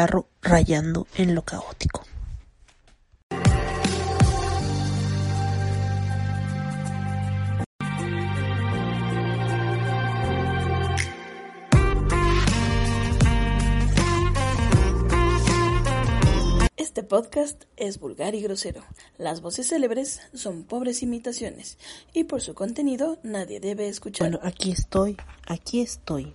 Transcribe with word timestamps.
bizarro 0.00 0.28
rayando 0.40 1.06
en 1.16 1.34
lo 1.34 1.42
caótico. 1.42 2.04
Este 16.76 17.02
podcast 17.02 17.64
es 17.76 18.00
vulgar 18.00 18.34
y 18.34 18.40
grosero. 18.40 18.82
Las 19.18 19.42
voces 19.42 19.68
célebres 19.68 20.20
son 20.32 20.64
pobres 20.64 21.02
imitaciones 21.02 21.76
y 22.14 22.24
por 22.24 22.40
su 22.40 22.54
contenido 22.54 23.18
nadie 23.22 23.60
debe 23.60 23.86
escuchar. 23.88 24.30
Bueno, 24.30 24.40
aquí 24.42 24.72
estoy, 24.72 25.18
aquí 25.46 25.82
estoy. 25.82 26.32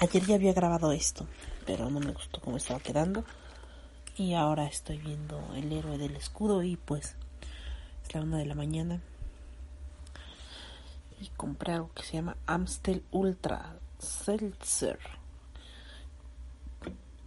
Ayer 0.00 0.24
ya 0.24 0.36
había 0.36 0.52
grabado 0.54 0.92
esto, 0.92 1.26
pero 1.68 1.90
no 1.90 2.00
me 2.00 2.12
gustó 2.12 2.40
cómo 2.40 2.56
estaba 2.56 2.80
quedando. 2.80 3.24
Y 4.16 4.32
ahora 4.32 4.64
estoy 4.64 4.96
viendo 4.96 5.38
El 5.54 5.70
héroe 5.70 5.98
del 5.98 6.16
escudo 6.16 6.62
y 6.62 6.76
pues 6.76 7.14
es 8.02 8.14
la 8.14 8.22
una 8.22 8.38
de 8.38 8.46
la 8.46 8.54
mañana. 8.54 9.02
Y 11.20 11.28
compré 11.36 11.74
algo 11.74 11.92
que 11.92 12.04
se 12.04 12.14
llama 12.14 12.38
Amstel 12.46 13.04
Ultra 13.10 13.76
Seltzer. 13.98 14.98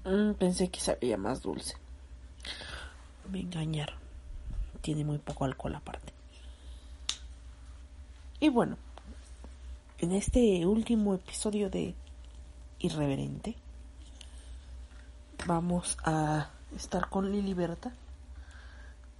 Mm, 0.05 0.31
pensé 0.31 0.71
que 0.71 0.79
sabía 0.79 1.17
más 1.17 1.43
dulce. 1.43 1.75
Me 3.31 3.41
engañaron. 3.41 3.99
Tiene 4.81 5.05
muy 5.05 5.19
poco 5.19 5.45
alcohol 5.45 5.75
aparte. 5.75 6.13
Y 8.39 8.49
bueno, 8.49 8.75
en 9.99 10.13
este 10.13 10.65
último 10.65 11.13
episodio 11.13 11.69
de 11.69 11.93
Irreverente, 12.79 13.55
vamos 15.45 15.97
a 16.03 16.49
estar 16.75 17.09
con 17.09 17.31
Lili 17.31 17.53
Berta. 17.53 17.91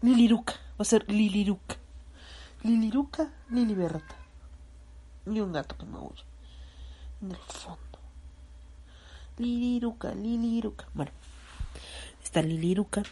Liliruca, 0.02 0.54
va 0.54 0.80
a 0.80 0.86
ser 0.86 1.10
Liliruca. 1.10 1.76
Liliruca, 2.64 3.30
Lili 3.50 3.76
Berta. 3.76 4.16
Y 5.26 5.40
un 5.40 5.52
gato 5.52 5.78
que 5.78 5.86
me 5.86 5.98
huye. 5.98 6.24
En 7.22 7.32
el 7.32 7.38
fondo. 7.38 8.00
Liliruca, 9.38 10.14
Liliruca. 10.14 10.88
Bueno, 10.94 11.12
está 12.24 12.42
Liliruca. 12.42 13.04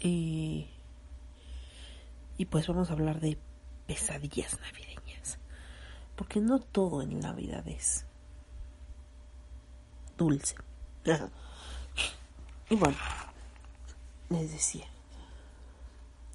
Eh, 0.00 0.68
y 2.36 2.44
pues 2.46 2.66
vamos 2.66 2.90
a 2.90 2.94
hablar 2.94 3.20
de 3.20 3.38
pesadillas 3.86 4.58
navideñas. 4.60 5.38
Porque 6.16 6.40
no 6.40 6.58
todo 6.58 7.02
en 7.02 7.20
Navidad 7.20 7.66
es 7.68 8.06
dulce. 10.16 10.56
y 12.74 12.76
bueno, 12.76 12.96
les 14.30 14.50
decía. 14.50 14.84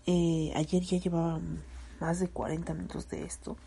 Eh, 0.05 0.53
ayer 0.55 0.81
ya 0.83 0.97
llevaba 0.97 1.37
más 1.99 2.21
de 2.21 2.29
40 2.29 2.73
minutos 2.75 3.09
de 3.09 3.25
esto. 3.25 3.57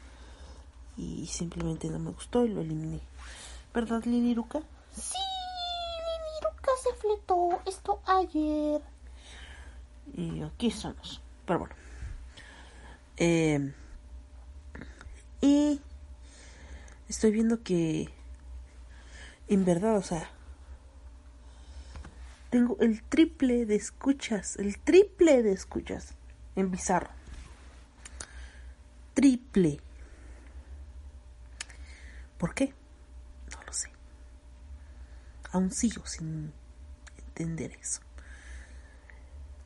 Y 0.96 1.26
simplemente 1.26 1.90
no 1.90 1.98
me 1.98 2.12
gustó 2.12 2.46
y 2.46 2.48
lo 2.48 2.62
eliminé. 2.62 3.00
¿Verdad, 3.74 4.02
Liliruca? 4.04 4.60
Sí, 4.90 5.18
Liliruca 6.40 6.70
se 6.82 6.94
fletó 6.94 7.60
esto 7.66 8.00
ayer. 8.06 8.80
Y 10.14 10.42
aquí 10.42 10.68
estamos. 10.68 11.20
Pero 11.44 11.58
bueno. 11.58 11.74
Eh, 13.18 13.74
y 15.42 15.78
estoy 17.06 17.32
viendo 17.32 17.62
que 17.62 18.08
en 19.48 19.66
verdad, 19.66 19.98
o 19.98 20.02
sea, 20.02 20.30
tengo 22.52 22.76
el 22.80 23.02
triple 23.02 23.64
de 23.64 23.76
escuchas, 23.76 24.56
el 24.56 24.78
triple 24.78 25.42
de 25.42 25.52
escuchas 25.52 26.12
en 26.54 26.70
Bizarro. 26.70 27.08
Triple. 29.14 29.80
¿Por 32.36 32.54
qué? 32.54 32.74
No 33.50 33.62
lo 33.66 33.72
sé. 33.72 33.88
Aún 35.50 35.70
sigo 35.70 36.04
sin 36.04 36.52
entender 37.26 37.72
eso. 37.80 38.02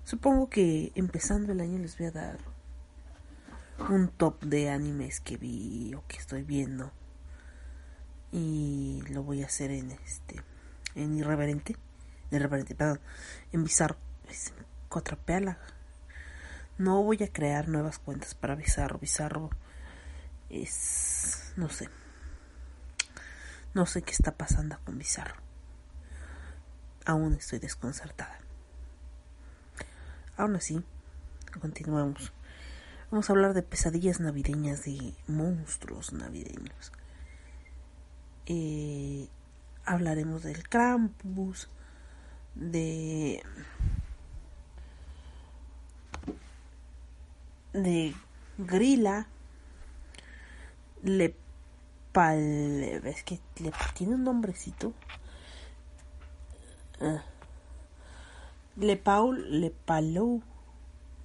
Supongo 0.05 0.49
que 0.49 0.93
empezando 0.95 1.55
el 1.55 1.61
año 1.61 1.81
les 1.81 1.99
voy 1.99 2.07
a 2.07 2.13
dar 2.13 2.39
un 3.91 4.07
top 4.11 4.45
de 4.45 4.71
animes 4.71 5.19
que 5.19 5.37
vi 5.37 5.93
o 5.95 6.05
que 6.07 6.19
estoy 6.19 6.45
viendo. 6.45 6.93
Y 8.31 9.03
lo 9.09 9.25
voy 9.25 9.43
a 9.43 9.47
hacer 9.47 9.73
en 9.73 9.91
este 9.91 10.41
en 10.95 11.15
irreverente, 11.17 11.77
irreverente, 12.37 12.75
perdón, 12.75 13.01
en 13.53 13.65
bizarro. 13.65 13.97
Es 14.29 14.53
cotrapela. 14.89 15.59
No 16.79 17.03
voy 17.03 17.23
a 17.23 17.33
crear 17.33 17.69
nuevas 17.69 17.99
cuentas 17.99 18.35
para 18.35 18.55
bizarro, 18.55 18.99
bizarro 18.99 19.51
es 20.51 21.53
no 21.57 21.69
sé. 21.69 21.89
No 23.75 23.87
sé 23.87 24.03
qué 24.03 24.13
está 24.13 24.33
pasando 24.33 24.79
con 24.85 24.99
bizarro. 24.99 25.37
Aún 27.05 27.35
estoy 27.35 27.59
desconcertada. 27.59 28.39
Aún 30.37 30.57
así, 30.57 30.83
continuamos. 31.61 32.33
Vamos 33.11 33.29
a 33.29 33.33
hablar 33.33 33.55
de 33.55 33.63
pesadillas 33.63 34.21
navideñas, 34.21 34.85
de 34.85 35.15
monstruos 35.29 36.13
navideños. 36.13 36.93
Eh, 38.47 39.29
hablaremos 39.85 40.43
del 40.43 40.69
Krampus, 40.69 41.69
de 42.57 43.43
de 47.73 48.15
Grilla, 48.59 49.27
le 51.03 51.35
es 52.17 53.23
que 53.25 53.39
le 53.59 53.73
tiene 53.95 54.15
un 54.15 54.25
nombrecito. 54.25 54.95
Ah. 56.99 57.23
Le 58.77 58.97
Paul, 58.97 59.61
Le 59.61 59.71
Palou, 59.71 60.43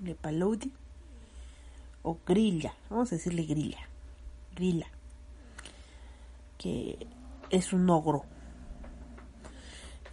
Le 0.01 0.15
Paloudi 0.15 0.71
o 2.03 2.17
Grilla, 2.25 2.73
vamos 2.89 3.11
a 3.11 3.15
decirle 3.15 3.43
Grilla, 3.43 3.77
Grilla, 4.55 4.87
que 6.57 7.07
es 7.49 7.73
un 7.73 7.89
ogro. 7.89 8.25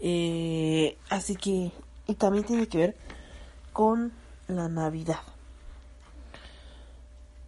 Eh, 0.01 0.97
así 1.11 1.37
que, 1.37 1.73
y 2.07 2.15
también 2.15 2.45
tiene 2.45 2.69
que 2.69 2.79
ver 2.79 2.97
con 3.73 4.13
la 4.47 4.69
Navidad. 4.69 5.21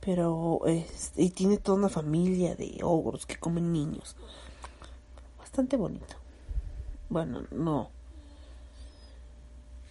Pero, 0.01 0.61
es, 0.67 1.13
y 1.17 1.31
tiene 1.31 1.59
toda 1.59 1.79
una 1.79 1.89
familia 1.89 2.55
de 2.55 2.79
ogros 2.83 3.27
que 3.27 3.37
comen 3.37 3.73
niños. 3.73 4.17
Bastante 5.39 5.77
bonito. 5.77 6.17
Bueno, 7.09 7.43
no. 7.51 7.91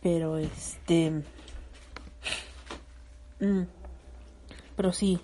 Pero 0.01 0.37
este. 0.37 1.23
Mm, 3.39 3.63
pero 4.75 4.93
sí. 4.93 5.19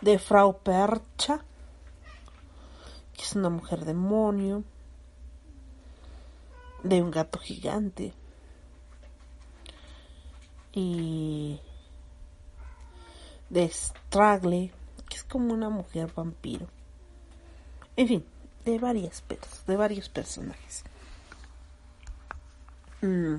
De 0.00 0.18
Frau 0.18 0.58
Percha. 0.58 1.44
Que 3.14 3.22
es 3.22 3.34
una 3.34 3.50
mujer 3.50 3.84
demonio. 3.84 4.62
De 6.88 7.02
un 7.02 7.10
gato 7.10 7.38
gigante 7.38 8.12
y 10.72 11.60
de 13.50 13.68
Straggle, 13.68 14.72
que 15.08 15.16
es 15.16 15.24
como 15.24 15.52
una 15.52 15.68
mujer 15.68 16.12
vampiro. 16.14 16.68
En 17.96 18.08
fin, 18.08 18.24
de 18.64 18.78
varias 18.78 19.24
de 19.66 19.76
varios 19.76 20.08
personajes. 20.08 20.84
Mm. 23.00 23.36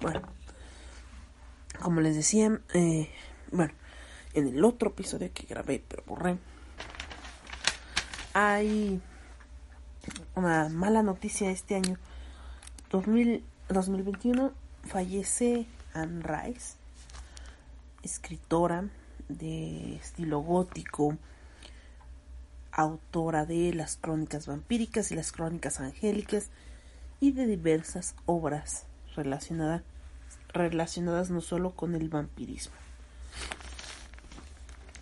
Bueno, 0.00 0.22
como 1.80 2.00
les 2.00 2.16
decía, 2.16 2.60
eh, 2.74 3.10
bueno, 3.50 3.74
en 4.34 4.48
el 4.48 4.64
otro 4.64 4.90
episodio 4.90 5.32
que 5.32 5.46
grabé, 5.46 5.84
pero 5.86 6.02
borré, 6.06 6.38
hay 8.34 9.00
una 10.34 10.68
mala 10.68 11.02
noticia 11.02 11.50
este 11.50 11.76
año. 11.76 11.96
2021 12.90 14.52
fallece 14.84 15.66
Anne 15.94 16.22
Rice, 16.22 16.76
escritora 18.02 18.88
de 19.28 19.96
estilo 19.96 20.40
gótico, 20.40 21.16
autora 22.70 23.46
de 23.46 23.74
las 23.74 23.96
crónicas 23.96 24.46
vampíricas 24.46 25.12
y 25.12 25.16
las 25.16 25.32
crónicas 25.32 25.80
angélicas 25.80 26.48
y 27.20 27.32
de 27.32 27.46
diversas 27.46 28.14
obras 28.26 28.86
relacionadas 29.14 29.82
relacionadas 30.52 31.30
no 31.30 31.40
solo 31.40 31.70
con 31.70 31.94
el 31.94 32.10
vampirismo, 32.10 32.74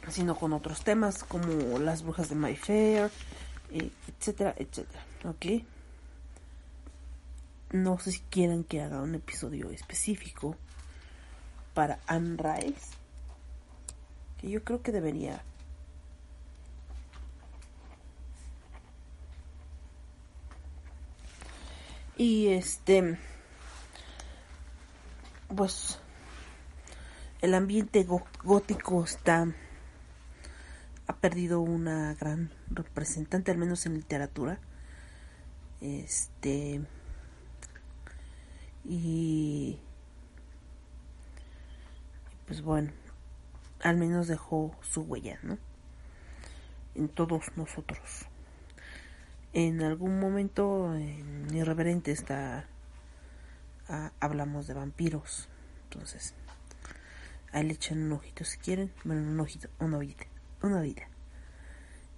sino 0.08 0.36
con 0.36 0.52
otros 0.52 0.84
temas 0.84 1.24
como 1.24 1.80
las 1.80 2.04
brujas 2.04 2.28
de 2.28 2.36
Mayfair, 2.36 3.10
eh, 3.72 3.90
etcétera, 4.06 4.54
etcétera. 4.56 5.09
¿Ok? 5.24 5.64
No 7.72 7.98
sé 7.98 8.12
si 8.12 8.20
quieran 8.30 8.64
que 8.64 8.80
haga 8.80 9.02
un 9.02 9.14
episodio 9.14 9.70
específico 9.70 10.56
para 11.74 12.00
Anne 12.06 12.36
Rice, 12.36 12.96
que 14.38 14.50
yo 14.50 14.64
creo 14.64 14.82
que 14.82 14.92
debería. 14.92 15.42
Y 22.16 22.48
este, 22.48 23.18
pues, 25.54 25.98
el 27.40 27.54
ambiente 27.54 28.06
gótico 28.42 29.04
está 29.04 29.46
ha 31.06 31.16
perdido 31.16 31.60
una 31.60 32.14
gran 32.14 32.50
representante, 32.70 33.50
al 33.50 33.58
menos 33.58 33.84
en 33.86 33.94
literatura. 33.94 34.60
Este. 35.80 36.80
Y. 38.84 39.78
Pues 42.46 42.62
bueno, 42.62 42.92
al 43.82 43.96
menos 43.96 44.26
dejó 44.26 44.76
su 44.82 45.02
huella, 45.02 45.38
¿no? 45.42 45.58
En 46.94 47.08
todos 47.08 47.56
nosotros. 47.56 48.26
En 49.52 49.82
algún 49.82 50.18
momento 50.20 50.94
en 50.94 51.54
Irreverente 51.54 52.12
está. 52.12 52.66
Ah, 53.88 54.12
hablamos 54.20 54.66
de 54.66 54.74
vampiros. 54.74 55.48
Entonces, 55.84 56.34
ahí 57.52 57.64
le 57.64 57.72
echan 57.74 58.02
un 58.02 58.12
ojito 58.12 58.44
si 58.44 58.58
quieren. 58.58 58.92
Bueno, 59.04 59.22
un 59.22 59.40
ojito, 59.40 59.68
una 59.80 59.98
vida 59.98 60.26
una 60.62 60.80
vida. 60.80 61.08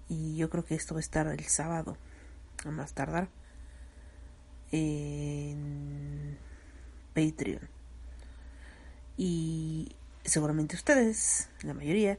Y 0.09 0.37
yo 0.37 0.51
creo 0.51 0.65
que 0.65 0.75
esto 0.75 0.95
va 0.95 0.99
a 0.99 1.01
estar 1.01 1.27
el 1.27 1.45
sábado, 1.45 1.97
a 2.65 2.71
más 2.71 2.93
tardar, 2.93 3.29
en 4.73 6.39
Patreon. 7.15 7.69
Y 9.17 9.95
seguramente 10.25 10.75
ustedes, 10.75 11.49
la 11.63 11.75
mayoría, 11.75 12.19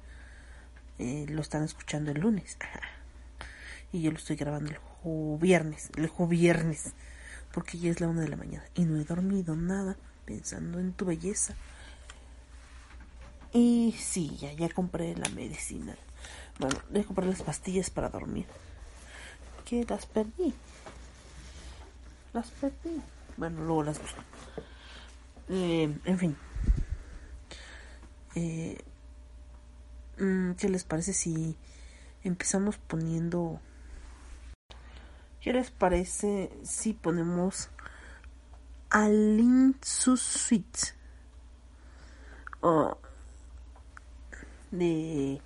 eh, 0.99 1.25
lo 1.27 1.41
están 1.41 1.63
escuchando 1.63 2.11
el 2.11 2.21
lunes. 2.21 2.57
y 3.91 4.01
yo 4.01 4.11
lo 4.11 4.17
estoy 4.17 4.35
grabando 4.35 4.71
el 4.71 5.37
viernes, 5.39 5.89
el 5.97 6.09
viernes, 6.27 6.93
porque 7.51 7.77
ya 7.77 7.91
es 7.91 7.99
la 7.99 8.07
una 8.07 8.21
de 8.21 8.29
la 8.29 8.37
mañana 8.37 8.63
y 8.73 8.85
no 8.85 8.99
he 8.99 9.03
dormido 9.03 9.55
nada 9.55 9.97
pensando 10.25 10.79
en 10.79 10.93
tu 10.93 11.05
belleza. 11.05 11.55
Y 13.51 13.95
sí, 13.99 14.35
ya, 14.37 14.51
ya 14.53 14.69
compré 14.69 15.15
la 15.15 15.29
medicina. 15.29 15.95
Bueno, 16.59 16.79
voy 16.89 17.01
a 17.01 17.05
comprar 17.05 17.27
las 17.27 17.43
pastillas 17.43 17.91
para 17.91 18.09
dormir. 18.09 18.45
Que 19.65 19.85
las 19.85 20.07
perdí. 20.07 20.53
Las 22.33 22.49
perdí. 22.51 23.01
Bueno, 23.37 23.63
luego 23.63 23.83
las 23.83 24.01
busco. 24.01 24.21
Eh, 25.49 25.95
en 26.05 26.19
fin. 26.19 26.37
Eh, 28.35 28.83
mm, 30.17 30.53
¿Qué 30.53 30.69
les 30.69 30.83
parece 30.83 31.13
si 31.13 31.55
empezamos 32.23 32.77
poniendo... 32.77 33.59
¿Qué 35.41 35.53
les 35.53 35.71
parece 35.71 36.51
si 36.63 36.93
ponemos 36.93 37.69
Alin 38.89 39.75
Suite? 39.81 40.93
de 44.71 45.41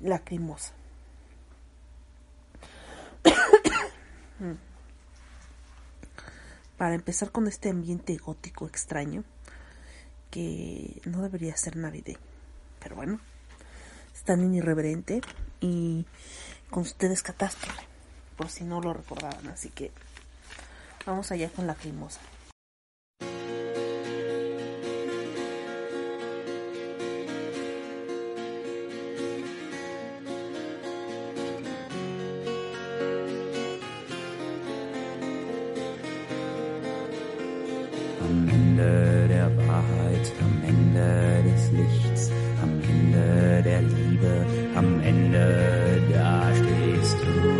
lacrimosa. 0.00 0.72
Para 6.80 6.94
empezar 6.94 7.30
con 7.30 7.46
este 7.46 7.68
ambiente 7.68 8.16
gótico 8.16 8.66
extraño, 8.66 9.22
que 10.30 11.02
no 11.04 11.20
debería 11.20 11.54
ser 11.54 11.76
navideño, 11.76 12.16
pero 12.82 12.96
bueno, 12.96 13.20
están 14.14 14.40
en 14.40 14.54
irreverente 14.54 15.20
y 15.60 16.06
con 16.70 16.84
ustedes 16.84 17.22
catástrofe, 17.22 17.82
por 18.34 18.48
si 18.48 18.64
no 18.64 18.80
lo 18.80 18.94
recordaban, 18.94 19.46
así 19.48 19.68
que 19.68 19.92
vamos 21.04 21.30
allá 21.30 21.50
con 21.50 21.66
des 41.70 41.78
Lichts, 41.78 42.30
am 42.62 42.70
Ende 42.82 43.62
der 43.62 43.82
Liebe, 43.82 44.46
am 44.74 45.00
Ende 45.00 46.02
da 46.12 46.50
stehst 46.54 47.16
du. 47.20 47.50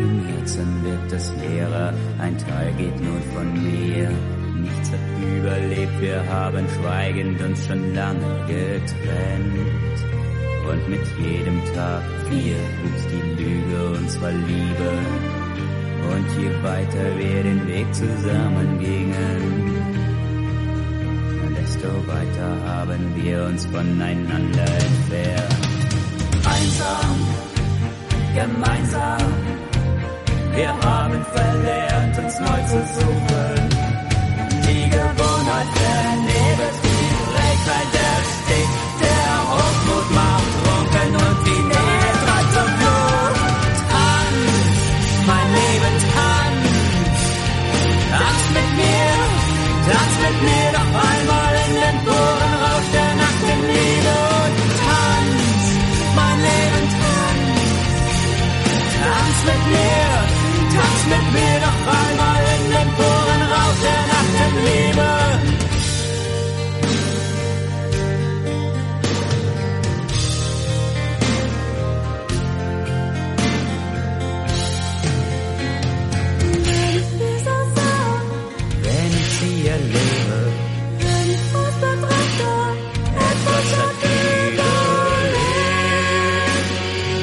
Im 0.00 0.26
Herzen 0.26 0.84
wird 0.84 1.12
es 1.12 1.32
leerer, 1.40 1.92
ein 2.18 2.36
Teil 2.38 2.72
geht 2.78 3.00
nun 3.00 3.22
von 3.34 3.52
mir. 3.52 4.10
Nichts 4.60 4.90
hat 4.90 5.00
überlebt, 5.36 6.00
wir 6.00 6.26
haben 6.28 6.66
schweigend 6.80 7.40
uns 7.40 7.66
schon 7.66 7.94
lange 7.94 8.46
getrennt. 8.46 9.98
Und 10.70 10.88
mit 10.88 11.00
jedem 11.18 11.60
Tag 11.74 12.02
wir 12.30 12.56
wuchs 12.82 13.06
die 13.10 13.42
Lüge 13.42 13.98
unserer 13.98 14.32
Liebe. 14.32 14.90
Und 16.12 16.26
je 16.38 16.62
weiter 16.62 17.18
wir 17.18 17.42
den 17.42 17.66
Weg 17.66 17.94
zusammen 17.94 18.78
gingen, 18.78 19.69
haben 22.80 23.14
wir 23.14 23.44
uns 23.44 23.66
voneinander 23.66 24.68
entfernt. 24.86 25.54
Einsam, 26.54 27.16
gemeinsam, 28.34 29.32
wir 30.54 30.68
haben 30.68 31.24
verlernt, 31.34 32.18
uns 32.18 32.40
neu 32.40 32.60
zu 32.72 32.80
suchen. 32.96 33.68
Die 34.66 34.84
Gewohnheit 34.88 35.70
vernebelt 35.82 36.76
Zeit 37.66 37.92
erstickt, 38.08 38.89
Tanz 60.90 61.04
mit 61.06 61.26
mir 61.32 61.56
noch 61.66 61.80
einmal 61.98 62.42
in 62.54 62.64
den 62.72 62.88
puren 62.96 63.42
Rausch 63.52 63.80
der 63.86 64.02
Nachtenliebe. 64.12 65.10
Wenn 78.82 79.12
ich 79.20 79.28
sie 79.38 79.68
erlebe, 79.68 80.38
wenn 80.98 81.26
ich 81.34 81.42
Fußball 81.52 81.96
treffe, 82.04 82.52
etwas 83.28 83.68
hat 83.78 83.96
Liebe 84.02 84.72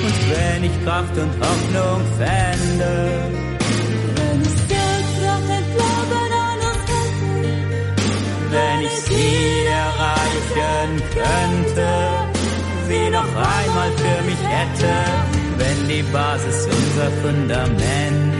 Und 0.05 0.19
wenn 0.31 0.63
ich 0.63 0.75
Kraft 0.85 1.17
und 1.17 1.33
Hoffnung 1.41 2.01
fände, 2.17 3.16
hätte, 14.77 14.93
wenn 15.57 15.87
die 15.87 16.03
Basis 16.03 16.65
unser 16.65 17.11
Fundament. 17.21 18.33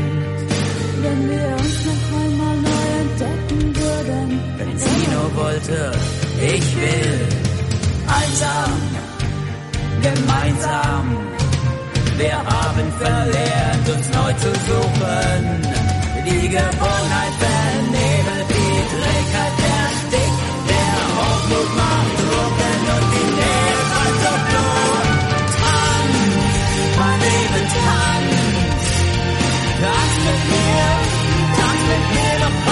wenn 1.01 1.29
wir 1.29 1.47
uns 1.59 1.85
noch 1.85 2.19
einmal 2.19 2.57
neu 2.57 2.85
entdecken 3.01 3.75
würden. 3.75 4.41
Wenn 4.57 4.77
sie 4.77 5.07
nur 5.13 5.35
wollte, 5.35 5.91
ich 6.41 6.75
will 6.75 7.27
einsam, 8.07 8.73
gemeinsam. 10.01 11.17
Wir 12.17 12.35
haben 12.35 12.91
verlernt, 12.99 13.89
uns 13.95 14.07
neu 14.09 14.33
zu 14.33 14.51
suchen. 14.67 15.61
Die 16.25 16.49
Gewohnheit 16.49 17.33
vernebelt, 17.45 18.47
die 18.49 18.77
Trägheit 18.93 19.55
erstickt, 19.77 20.39
der 20.67 20.97
Hochmut 21.15 21.75
macht 21.75 22.26
tanz, 27.85 28.29
tanz 29.81 30.13
mit 30.25 30.41
mir, 30.51 30.89
tanz 31.57 31.81
mit 31.89 32.66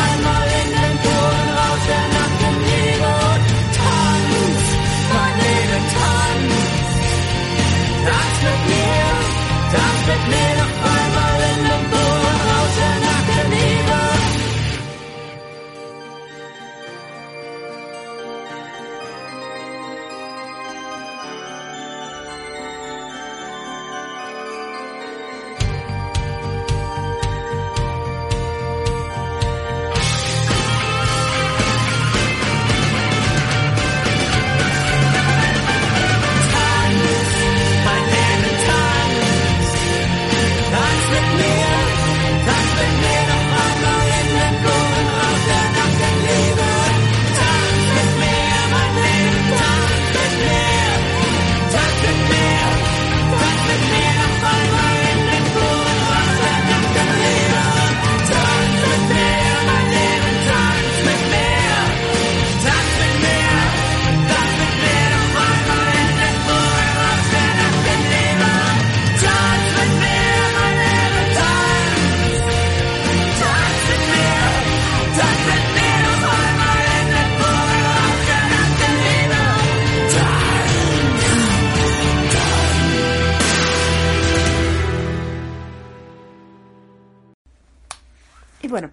Y 88.65 88.67
bueno, 88.67 88.89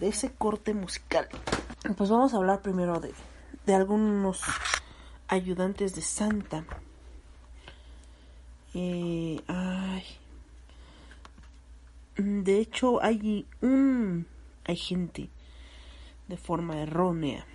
de 0.00 0.08
ese 0.08 0.32
corte 0.32 0.74
musical, 0.74 1.28
pues 1.96 2.10
vamos 2.10 2.34
a 2.34 2.38
hablar 2.38 2.60
primero 2.60 2.98
de, 2.98 3.14
de 3.66 3.72
algunos 3.72 4.40
ayudantes 5.28 5.94
de 5.94 6.02
Santa. 6.02 6.64
Eh, 8.74 9.40
ay. 9.46 10.02
De 12.16 12.58
hecho, 12.58 13.00
hay 13.00 13.46
un. 13.60 14.26
Hay 14.64 14.76
gente 14.76 15.30
de 16.26 16.36
forma 16.36 16.82
errónea. 16.82 17.46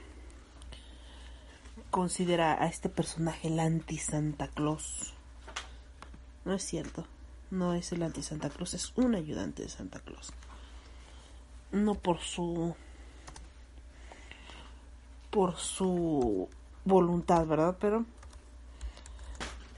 Considera 1.92 2.64
a 2.64 2.68
este 2.68 2.88
personaje 2.88 3.50
el 3.50 3.60
anti-Santa 3.60 4.48
Claus. 4.48 5.16
No 6.46 6.54
es 6.54 6.64
cierto. 6.64 7.06
No 7.52 7.74
es 7.74 7.92
el 7.92 8.04
anti-Santa 8.04 8.50
Claus, 8.50 8.74
es 8.74 8.94
un 8.96 9.16
ayudante 9.16 9.64
de 9.64 9.70
Santa 9.70 10.00
Claus 10.00 10.32
no 11.72 11.96
por 11.96 12.20
su 12.20 12.76
por 15.30 15.56
su 15.58 16.50
voluntad, 16.86 17.46
¿verdad? 17.46 17.78
Pero 17.80 18.06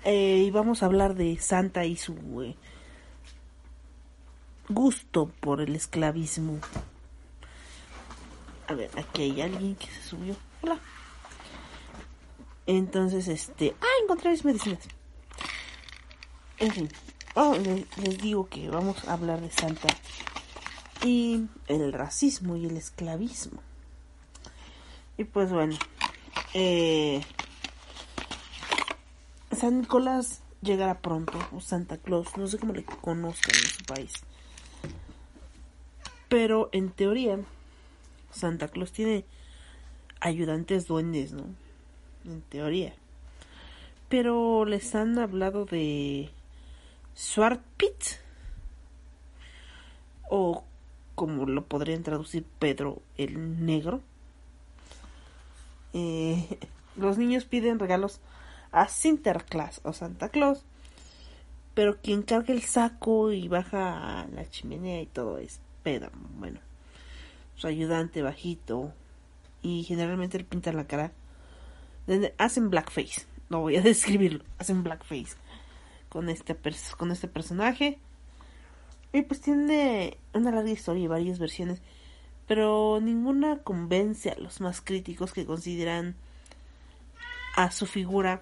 eh, 0.04 0.44
y 0.48 0.52
vamos 0.52 0.82
a 0.82 0.86
hablar 0.86 1.16
de 1.16 1.38
Santa 1.40 1.86
y 1.86 1.98
su 1.98 2.42
eh, 2.42 2.56
gusto 4.70 5.30
por 5.42 5.62
el 5.62 5.76
esclavismo. 5.76 6.60
A 8.68 8.74
ver, 8.74 8.90
aquí 8.98 9.24
hay 9.24 9.42
alguien 9.42 9.76
que 9.76 9.88
se 9.88 10.02
subió. 10.04 10.36
Hola. 10.62 10.80
Entonces, 12.68 13.28
este, 13.28 13.76
ah, 13.82 13.86
encontré 14.04 14.30
mis 14.32 14.46
medicinas. 14.46 14.80
En 16.60 16.72
fin, 16.72 16.90
oh, 17.36 17.56
le- 17.56 17.86
les 17.98 18.18
digo 18.20 18.48
que 18.48 18.70
vamos 18.70 19.06
a 19.08 19.14
hablar 19.14 19.42
de 19.42 19.50
Santa 19.52 19.88
y 21.04 21.48
el 21.68 21.94
racismo 21.94 22.56
y 22.56 22.66
el 22.66 22.78
esclavismo. 22.78 23.62
Y 25.18 25.24
pues 25.24 25.52
bueno, 25.52 25.76
eh, 26.54 27.22
San 29.52 29.82
Nicolás 29.82 30.42
llegará 30.62 31.02
pronto, 31.02 31.38
o 31.56 31.60
Santa 31.60 31.98
Claus, 31.98 32.38
no 32.38 32.48
sé 32.48 32.58
cómo 32.58 32.74
le 32.74 32.84
conozcan 32.84 33.56
en 33.56 33.70
su 33.70 33.84
país. 33.84 34.14
Pero 36.30 36.70
en 36.72 36.92
teoría, 36.92 37.40
Santa 38.32 38.68
Claus 38.68 38.92
tiene 38.92 39.26
ayudantes 40.20 40.88
duendes, 40.88 41.34
¿no? 41.34 41.46
En 42.26 42.42
teoría. 42.42 42.94
Pero 44.08 44.66
les 44.66 44.96
han 44.96 45.18
hablado 45.20 45.66
de 45.66 46.30
Swartpit 47.14 48.22
o 50.30 50.64
como 51.22 51.46
lo 51.46 51.66
podrían 51.66 52.02
traducir 52.02 52.44
Pedro 52.58 53.00
el 53.16 53.64
Negro. 53.64 54.02
Eh, 55.94 56.58
los 56.96 57.20
niños 57.20 57.46
piden 57.46 57.78
regalos 57.78 58.20
a 58.72 58.88
Sinterklaas 58.88 59.82
o 59.84 59.94
Santa 59.94 60.30
Claus, 60.30 60.66
pero 61.76 62.02
quien 62.02 62.24
carga 62.24 62.56
el 62.56 62.64
saco 62.64 63.32
y 63.32 63.48
baja 63.48 64.22
a 64.22 64.28
la 64.30 64.50
chimenea 64.50 65.00
y 65.00 65.06
todo 65.06 65.38
es 65.38 65.60
Pedro. 65.84 66.10
Bueno, 66.40 66.60
su 67.56 67.68
ayudante 67.68 68.24
bajito 68.24 68.92
y 69.62 69.84
generalmente 69.84 70.40
le 70.40 70.44
pintan 70.44 70.76
la 70.76 70.88
cara. 70.88 71.12
Hacen 72.40 72.72
blackface, 72.72 73.28
no 73.48 73.60
voy 73.60 73.76
a 73.76 73.82
describirlo, 73.84 74.44
hacen 74.58 74.82
blackface 74.82 75.36
con 76.10 76.30
este, 76.30 76.58
con 76.98 77.12
este 77.12 77.28
personaje. 77.28 78.00
Y 79.14 79.24
pues 79.24 79.42
tiene 79.42 80.18
una 80.34 80.52
larga 80.52 80.70
historia 80.70 81.04
y 81.04 81.08
varias 81.08 81.40
versiones, 81.40 81.82
pero 82.48 83.00
ninguna 83.02 83.58
convence 83.60 84.30
a 84.30 84.40
los 84.40 84.62
más 84.62 84.82
críticos 84.82 85.34
que 85.34 85.46
consideran 85.46 86.16
a 87.56 87.72
su 87.72 87.86
figura, 87.86 88.42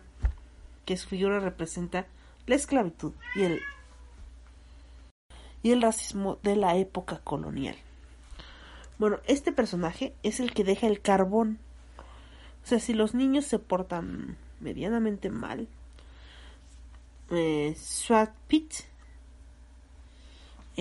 que 0.85 0.97
su 0.97 1.09
figura 1.09 1.39
representa 1.39 2.05
la 2.45 2.55
esclavitud 2.55 3.13
y 3.35 3.43
el 3.43 3.61
y 5.61 5.71
el 5.71 5.81
racismo 5.81 6.37
de 6.41 6.55
la 6.55 6.77
época 6.77 7.19
colonial. 7.23 7.75
Bueno, 8.97 9.19
este 9.27 9.51
personaje 9.51 10.13
es 10.23 10.39
el 10.39 10.53
que 10.53 10.63
deja 10.63 10.87
el 10.87 11.01
carbón. 11.01 11.59
O 12.63 12.67
sea, 12.67 12.79
si 12.79 12.93
los 12.93 13.13
niños 13.13 13.45
se 13.45 13.59
portan 13.59 14.37
medianamente 14.59 15.29
mal, 15.29 15.67
eh, 17.29 17.75
Swat 17.77 18.33
Pit 18.47 18.73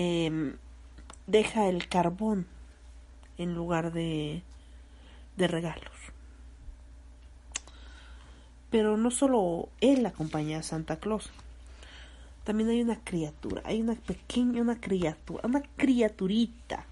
em, 0.01 0.55
deja 1.27 1.67
el 1.67 1.89
carbón 1.89 2.47
en 3.37 3.53
lugar 3.53 3.91
de, 3.91 4.43
de 5.35 5.47
regalos. 5.49 5.91
Pero 8.71 8.95
no 8.95 9.11
solo 9.11 9.67
él 9.81 10.05
acompaña 10.05 10.59
a 10.59 10.63
Santa 10.63 10.99
Claus. 11.01 11.31
también 12.45 12.69
hay 12.69 12.81
una 12.81 13.03
criatura, 13.03 13.61
hay 13.65 13.81
una 13.81 13.95
pequeña, 13.95 14.61
una 14.61 14.79
criatura, 14.79 15.41
una 15.45 15.63
criaturita 15.75 16.85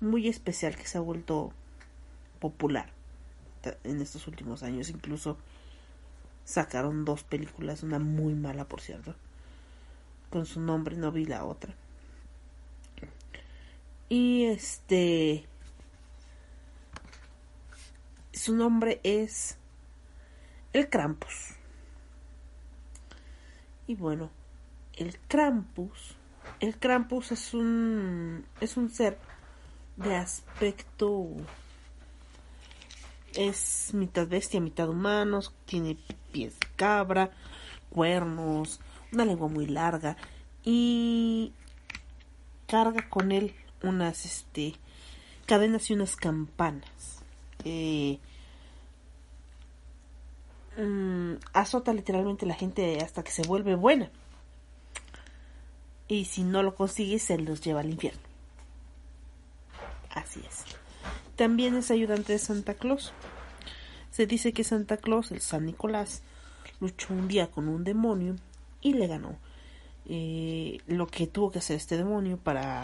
muy 0.00 0.26
especial 0.26 0.74
que 0.74 0.86
se 0.86 0.96
ha 0.96 1.02
vuelto 1.02 1.52
popular 2.40 2.88
en 3.84 4.00
estos 4.00 4.26
últimos 4.26 4.62
años. 4.62 4.88
Incluso 4.88 5.36
sacaron 6.46 7.04
dos 7.04 7.24
películas, 7.24 7.82
una 7.82 7.98
muy 7.98 8.32
mala 8.34 8.64
por 8.64 8.80
cierto, 8.80 9.14
con 10.34 10.46
su 10.46 10.60
nombre, 10.60 10.96
no 10.96 11.12
vi 11.12 11.26
la 11.26 11.44
otra. 11.44 11.72
Y 14.08 14.46
este... 14.46 15.46
Su 18.32 18.56
nombre 18.56 19.00
es 19.04 19.58
el 20.72 20.90
Krampus. 20.90 21.54
Y 23.86 23.94
bueno, 23.94 24.28
el 24.94 25.16
Krampus, 25.28 26.16
el 26.58 26.80
Krampus 26.80 27.30
es 27.30 27.54
un 27.54 28.44
es 28.60 28.76
un 28.76 28.90
ser 28.90 29.16
de 29.96 30.16
aspecto 30.16 31.28
es 33.36 33.94
mitad 33.94 34.26
bestia, 34.26 34.60
mitad 34.60 34.88
humano, 34.88 35.42
tiene 35.64 35.96
pies 36.32 36.58
de 36.58 36.66
cabra, 36.74 37.30
cuernos, 37.90 38.80
una 39.14 39.24
lengua 39.24 39.48
muy 39.48 39.66
larga 39.66 40.16
y 40.64 41.52
carga 42.66 43.08
con 43.08 43.32
él 43.32 43.54
unas 43.82 44.24
este 44.24 44.74
cadenas 45.46 45.90
y 45.90 45.94
unas 45.94 46.16
campanas. 46.16 47.22
Eh, 47.64 48.18
mm, 50.76 51.34
azota 51.52 51.92
literalmente 51.92 52.44
a 52.44 52.48
la 52.48 52.54
gente 52.54 52.98
hasta 53.02 53.22
que 53.22 53.30
se 53.30 53.42
vuelve 53.42 53.74
buena. 53.74 54.10
Y 56.08 56.26
si 56.26 56.42
no 56.42 56.62
lo 56.62 56.74
consigue, 56.74 57.18
se 57.18 57.38
los 57.38 57.60
lleva 57.60 57.80
al 57.80 57.90
infierno. 57.90 58.20
Así 60.10 60.40
es. 60.46 60.64
También 61.36 61.74
es 61.74 61.90
ayudante 61.90 62.32
de 62.32 62.38
Santa 62.38 62.74
Claus. 62.74 63.12
Se 64.10 64.26
dice 64.26 64.52
que 64.52 64.64
Santa 64.64 64.96
Claus, 64.96 65.32
el 65.32 65.40
San 65.40 65.66
Nicolás, 65.66 66.22
luchó 66.80 67.12
un 67.12 67.26
día 67.26 67.50
con 67.50 67.68
un 67.68 67.84
demonio 67.84 68.36
y 68.84 68.92
le 68.92 69.08
ganó. 69.08 69.36
Lo 70.86 71.08
que 71.08 71.26
tuvo 71.26 71.50
que 71.50 71.58
hacer 71.58 71.76
este 71.76 71.96
demonio 71.96 72.36
para 72.36 72.80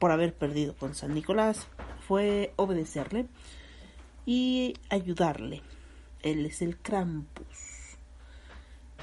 por 0.00 0.10
haber 0.10 0.34
perdido 0.34 0.74
con 0.74 0.96
San 0.96 1.14
Nicolás 1.14 1.68
fue 2.08 2.52
obedecerle 2.56 3.28
y 4.26 4.74
ayudarle. 4.88 5.62
Él 6.22 6.44
es 6.44 6.60
el 6.60 6.76
Krampus. 6.76 7.96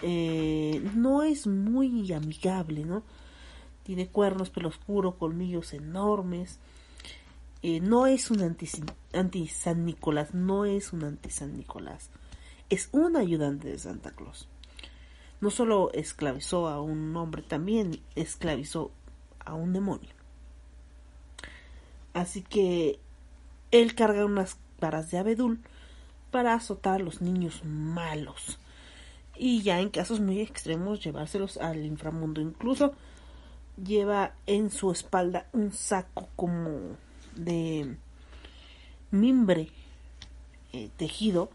Eh, 0.02 0.82
no 0.96 1.24
es 1.24 1.48
muy 1.48 2.12
amigable, 2.12 2.84
¿no? 2.84 3.04
Tiene 3.84 4.08
cuernos, 4.08 4.50
pelo 4.50 4.68
oscuro, 4.68 5.18
colmillos 5.18 5.74
enormes. 5.74 6.60
Eh, 7.62 7.80
no 7.80 8.06
es 8.06 8.30
un 8.30 8.42
anti 8.42 9.48
San 9.48 9.86
Nicolás, 9.86 10.34
no 10.34 10.66
es 10.66 10.92
un 10.92 11.06
anti 11.06 11.30
San 11.30 11.56
Nicolás. 11.56 12.10
Es 12.70 12.90
un 12.92 13.16
ayudante 13.16 13.70
de 13.70 13.80
Santa 13.80 14.12
Claus. 14.12 14.50
No 15.42 15.50
solo 15.50 15.92
esclavizó 15.94 16.68
a 16.68 16.82
un 16.82 17.16
hombre, 17.16 17.42
también 17.42 18.02
esclavizó 18.16 18.92
a 19.40 19.54
un 19.54 19.74
demonio. 19.74 20.10
Así 22.14 22.42
que 22.42 23.00
él 23.72 23.96
carga 23.96 24.26
unas 24.26 24.58
varas 24.80 25.12
de 25.12 25.18
abedul 25.18 25.62
para 26.32 26.54
azotar 26.54 27.00
a 27.00 27.04
los 27.04 27.22
niños 27.22 27.64
malos. 27.64 28.60
Y 29.36 29.62
ya 29.62 29.80
en 29.80 29.90
casos 29.90 30.20
muy 30.20 30.42
extremos 30.42 31.04
llevárselos 31.04 31.58
al 31.58 31.86
inframundo. 31.86 32.42
Incluso 32.42 32.94
lleva 33.82 34.34
en 34.46 34.70
su 34.70 34.92
espalda 34.92 35.48
un 35.54 35.72
saco 35.72 36.28
como 36.36 36.98
de 37.36 37.96
mimbre 39.12 39.70
eh, 40.74 40.90
tejido 40.98 41.50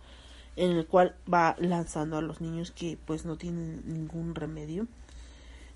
en 0.57 0.73
el 0.73 0.87
cual 0.87 1.17
va 1.33 1.57
lanzando 1.59 2.17
a 2.17 2.23
los 2.23 2.41
niños 2.41 2.71
que 2.71 2.99
pues 3.05 3.25
no 3.25 3.37
tienen 3.37 3.83
ningún 3.87 4.35
remedio. 4.35 4.87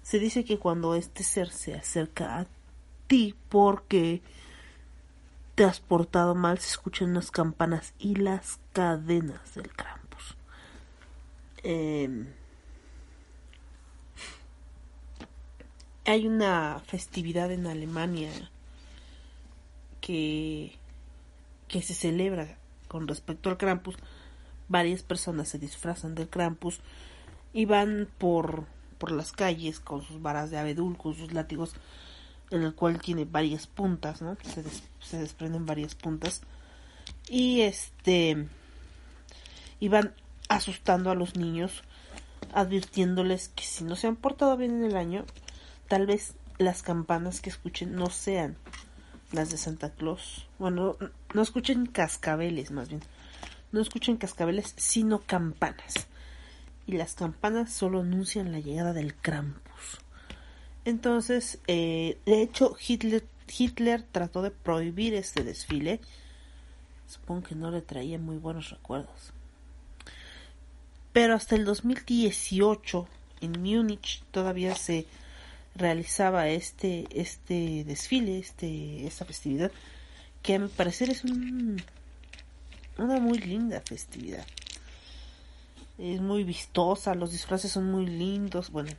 Se 0.03 0.19
dice 0.19 0.45
que 0.45 0.59
cuando 0.59 0.95
este 0.95 1.25
ser 1.25 1.51
se 1.51 1.75
acerca 1.75 2.38
a 2.38 2.47
ti 3.07 3.35
porque 3.49 4.23
te 5.55 5.64
has 5.64 5.81
portado 5.81 6.35
mal, 6.35 6.59
se 6.59 6.69
escuchan 6.69 7.11
unas 7.11 7.31
campanas 7.31 7.93
y 7.99 8.14
las 8.14 8.61
cadenas 8.73 9.55
del 9.55 9.73
Krampus. 9.73 10.37
Eh, 11.64 12.27
hay 16.05 16.27
una 16.27 16.81
festividad 16.87 17.51
en 17.53 17.67
Alemania 17.67 18.31
que, 20.01 20.73
que 21.67 21.83
se 21.83 21.93
celebra 21.93 22.57
con 22.87 23.07
respecto 23.07 23.51
al 23.51 23.59
Krampus. 23.59 23.97
Varias 24.68 25.02
personas 25.02 25.48
se 25.48 25.59
disfrazan 25.59 26.14
del 26.14 26.28
Krampus 26.28 26.81
y 27.52 27.64
van 27.64 28.09
por, 28.18 28.66
por 28.98 29.11
las 29.12 29.33
calles 29.33 29.81
con 29.81 30.02
sus 30.02 30.20
varas 30.20 30.50
de 30.50 30.59
abedul, 30.59 30.96
con 30.98 31.14
sus 31.14 31.33
látigos, 31.33 31.74
en 32.50 32.62
el 32.62 32.74
cual 32.74 33.00
tiene 33.00 33.24
varias 33.24 33.66
puntas, 33.66 34.20
¿no? 34.22 34.37
Se, 34.42 34.62
des- 34.62 34.83
se 35.00 35.18
desprenden 35.18 35.64
varias 35.66 35.94
puntas. 35.94 36.42
Y 37.28 37.62
este. 37.62 38.46
Y 39.81 39.88
van 39.88 40.12
asustando 40.48 41.11
a 41.11 41.14
los 41.14 41.37
niños, 41.37 41.83
advirtiéndoles 42.52 43.48
que 43.50 43.64
si 43.64 43.85
no 43.85 43.96
se 43.96 44.07
han 44.07 44.16
portado 44.16 44.57
bien 44.57 44.72
en 44.72 44.85
el 44.85 44.96
año, 44.96 45.24
tal 45.88 46.07
vez 46.07 46.35
las 46.59 46.83
campanas 46.83 47.40
que 47.40 47.50
escuchen 47.50 47.94
no 47.94 48.11
sean 48.11 48.57
las 49.33 49.50
de 49.50 49.57
Santa 49.59 49.90
Claus. 49.90 50.46
Bueno, 50.59 50.96
no- 51.00 51.11
no 51.35 51.42
escuchen 51.42 51.87
cascabeles, 51.87 52.70
más 52.70 52.88
bien. 52.88 53.02
No 53.70 53.81
escuchen 53.81 54.16
cascabeles, 54.16 54.74
sino 54.76 55.20
campanas. 55.20 56.07
Y 56.87 56.92
las 56.92 57.14
campanas 57.14 57.72
solo 57.72 58.00
anuncian 58.00 58.52
la 58.52 58.61
llegada 58.61 58.92
del 58.92 59.14
Krampus. 59.14 59.98
Entonces, 60.85 61.59
eh, 61.66 62.18
de 62.24 62.40
hecho, 62.40 62.76
Hitler, 62.87 63.24
Hitler 63.46 64.02
trató 64.02 64.40
de 64.40 64.50
prohibir 64.50 65.14
este 65.14 65.44
desfile. 65.44 66.00
Supongo 67.07 67.48
que 67.48 67.54
no 67.54 67.70
le 67.70 67.83
traía 67.83 68.18
muy 68.18 68.38
buenos 68.38 68.70
recuerdos. 68.70 69.33
Pero 71.12 71.35
hasta 71.35 71.57
el 71.57 71.64
2018, 71.66 73.07
en 73.42 73.61
Múnich, 73.61 74.22
todavía 74.31 74.74
se 74.74 75.07
realizaba 75.74 76.48
este, 76.48 77.07
este 77.11 77.85
desfile, 77.85 78.38
este, 78.38 79.07
esta 79.07 79.24
festividad, 79.24 79.70
que 80.42 80.54
a 80.54 80.59
mi 80.59 80.68
parecer 80.68 81.11
es 81.11 81.24
un, 81.24 81.83
una 82.98 83.18
muy 83.20 83.38
linda 83.38 83.80
festividad. 83.80 84.46
Es 85.98 86.20
muy 86.20 86.44
vistosa, 86.44 87.14
los 87.14 87.32
disfraces 87.32 87.72
son 87.72 87.90
muy 87.90 88.06
lindos, 88.06 88.70
bueno, 88.70 88.90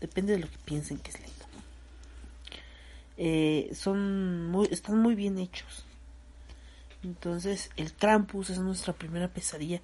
depende 0.00 0.32
de 0.32 0.40
lo 0.40 0.50
que 0.50 0.58
piensen 0.64 0.98
que 0.98 1.10
es 1.10 1.20
lindo. 1.20 1.32
Eh, 3.18 3.70
son 3.74 4.50
muy, 4.50 4.68
están 4.70 4.98
muy 4.98 5.14
bien 5.14 5.38
hechos. 5.38 5.84
Entonces, 7.02 7.70
el 7.76 7.92
Krampus 7.92 8.50
es 8.50 8.58
nuestra 8.58 8.92
primera 8.92 9.28
pesadilla 9.28 9.80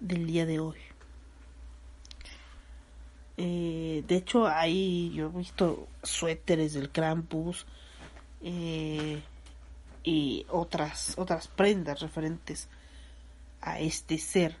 del 0.00 0.26
día 0.26 0.46
de 0.46 0.60
hoy. 0.60 0.78
Eh, 3.36 4.04
de 4.06 4.16
hecho, 4.16 4.46
ahí 4.46 5.12
yo 5.14 5.26
he 5.26 5.38
visto 5.38 5.88
suéteres 6.04 6.74
del 6.74 6.90
Krampus 6.90 7.66
eh, 8.42 9.20
y 10.04 10.46
otras 10.50 11.14
otras 11.16 11.48
prendas 11.48 12.00
referentes 12.00 12.68
a 13.60 13.80
este 13.80 14.18
ser 14.18 14.56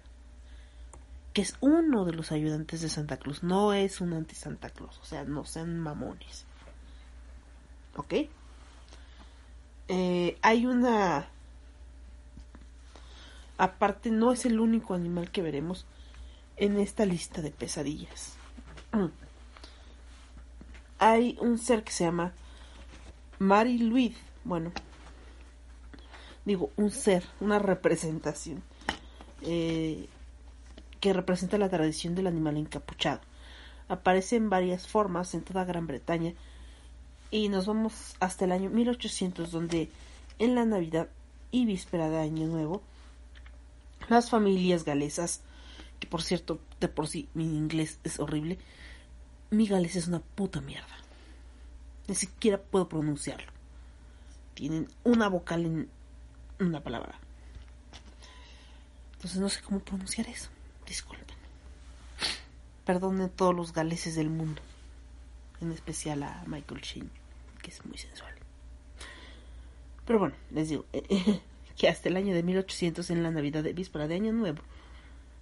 que 1.34 1.42
es 1.42 1.56
uno 1.60 2.04
de 2.04 2.12
los 2.12 2.32
ayudantes 2.32 2.80
de 2.80 2.88
Santa 2.88 3.16
Claus, 3.16 3.42
no 3.42 3.72
es 3.72 4.00
un 4.00 4.12
anti 4.12 4.34
Santa 4.34 4.70
Claus, 4.70 4.98
o 5.00 5.04
sea, 5.04 5.24
no 5.24 5.44
sean 5.44 5.80
mamones. 5.80 6.46
¿Ok? 7.96 8.14
Eh, 9.88 10.38
hay 10.42 10.64
una 10.64 11.28
aparte 13.58 14.10
no 14.10 14.32
es 14.32 14.46
el 14.46 14.60
único 14.60 14.94
animal 14.94 15.30
que 15.30 15.42
veremos 15.42 15.86
en 16.56 16.78
esta 16.78 17.04
lista 17.04 17.42
de 17.42 17.50
pesadillas. 17.50 18.36
Hay 20.98 21.36
un 21.40 21.58
ser 21.58 21.82
que 21.84 21.92
se 21.92 22.04
llama 22.04 22.32
Mari 23.38 23.78
Louise. 23.78 24.18
Bueno, 24.44 24.72
digo, 26.44 26.70
un 26.76 26.90
ser, 26.90 27.24
una 27.40 27.58
representación 27.58 28.62
eh, 29.42 30.08
que 31.00 31.12
representa 31.12 31.58
la 31.58 31.68
tradición 31.68 32.14
del 32.14 32.26
animal 32.26 32.56
encapuchado. 32.56 33.20
Aparece 33.88 34.36
en 34.36 34.50
varias 34.50 34.86
formas 34.88 35.34
en 35.34 35.42
toda 35.42 35.64
Gran 35.64 35.86
Bretaña 35.86 36.32
y 37.30 37.48
nos 37.48 37.66
vamos 37.66 38.16
hasta 38.20 38.44
el 38.44 38.52
año 38.52 38.70
1800 38.70 39.50
donde 39.50 39.90
en 40.38 40.54
la 40.54 40.64
Navidad 40.64 41.08
y 41.50 41.66
víspera 41.66 42.08
de 42.08 42.18
Año 42.18 42.46
Nuevo 42.46 42.82
las 44.08 44.30
familias 44.30 44.84
galesas 44.84 45.42
que 45.98 46.06
por 46.06 46.22
cierto, 46.22 46.60
de 46.80 46.88
por 46.88 47.08
sí 47.08 47.28
mi 47.34 47.44
inglés 47.44 47.98
es 48.04 48.18
horrible, 48.18 48.58
mi 49.50 49.66
galés 49.66 49.96
es 49.96 50.08
una 50.08 50.20
puta 50.20 50.60
mierda. 50.60 50.86
Ni 52.08 52.14
siquiera 52.14 52.60
puedo 52.60 52.88
pronunciarlo. 52.88 53.50
Tienen 54.54 54.88
una 55.04 55.28
vocal 55.28 55.64
en 55.64 55.88
una 56.58 56.80
palabra. 56.80 57.18
Entonces 59.14 59.40
no 59.40 59.48
sé 59.48 59.62
cómo 59.62 59.80
pronunciar 59.80 60.28
eso. 60.28 60.50
Disculpen. 60.86 61.36
Perdonen 62.84 63.30
todos 63.30 63.54
los 63.54 63.72
galeses 63.72 64.14
del 64.16 64.28
mundo. 64.28 64.60
En 65.60 65.72
especial 65.72 66.22
a 66.22 66.44
Michael 66.46 66.82
Sheen, 66.82 67.10
que 67.62 67.70
es 67.70 67.84
muy 67.86 67.96
sensual. 67.96 68.34
Pero 70.06 70.18
bueno, 70.18 70.34
les 70.50 70.68
digo 70.68 70.84
que 71.76 71.88
hasta 71.88 72.08
el 72.08 72.16
año 72.16 72.34
de 72.34 72.42
1800, 72.42 73.08
en 73.10 73.22
la 73.22 73.30
Navidad 73.30 73.62
de 73.62 73.72
víspera 73.72 74.06
de 74.06 74.16
Año 74.16 74.32
Nuevo, 74.32 74.62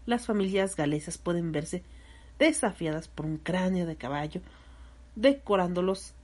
las 0.06 0.26
familias 0.26 0.76
galesas 0.76 1.18
pueden 1.18 1.52
verse 1.52 1.82
desafiadas 2.38 3.08
por 3.08 3.26
un 3.26 3.38
cráneo 3.38 3.86
de 3.86 3.96
caballo, 3.96 4.40
decorándolos, 5.16 6.14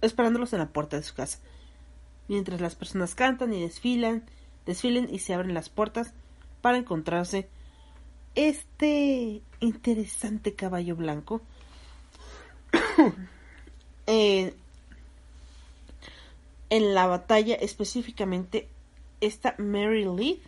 esperándolos 0.00 0.52
en 0.52 0.60
la 0.60 0.68
puerta 0.68 0.96
de 0.96 1.02
su 1.02 1.14
casa. 1.14 1.38
Mientras 2.28 2.60
las 2.60 2.74
personas 2.74 3.14
cantan 3.14 3.52
y 3.52 3.60
desfilan, 3.60 4.24
desfilen 4.66 5.08
y 5.12 5.18
se 5.18 5.34
abren 5.34 5.54
las 5.54 5.68
puertas 5.68 6.14
para 6.60 6.78
encontrarse 6.78 7.48
este 8.34 9.42
interesante 9.60 10.54
caballo 10.54 10.96
blanco. 10.96 11.42
Eh, 14.06 14.54
en 16.68 16.92
la 16.92 17.06
batalla 17.06 17.54
específicamente 17.54 18.68
esta 19.22 19.54
Mary 19.56 20.04
Lee 20.04 20.42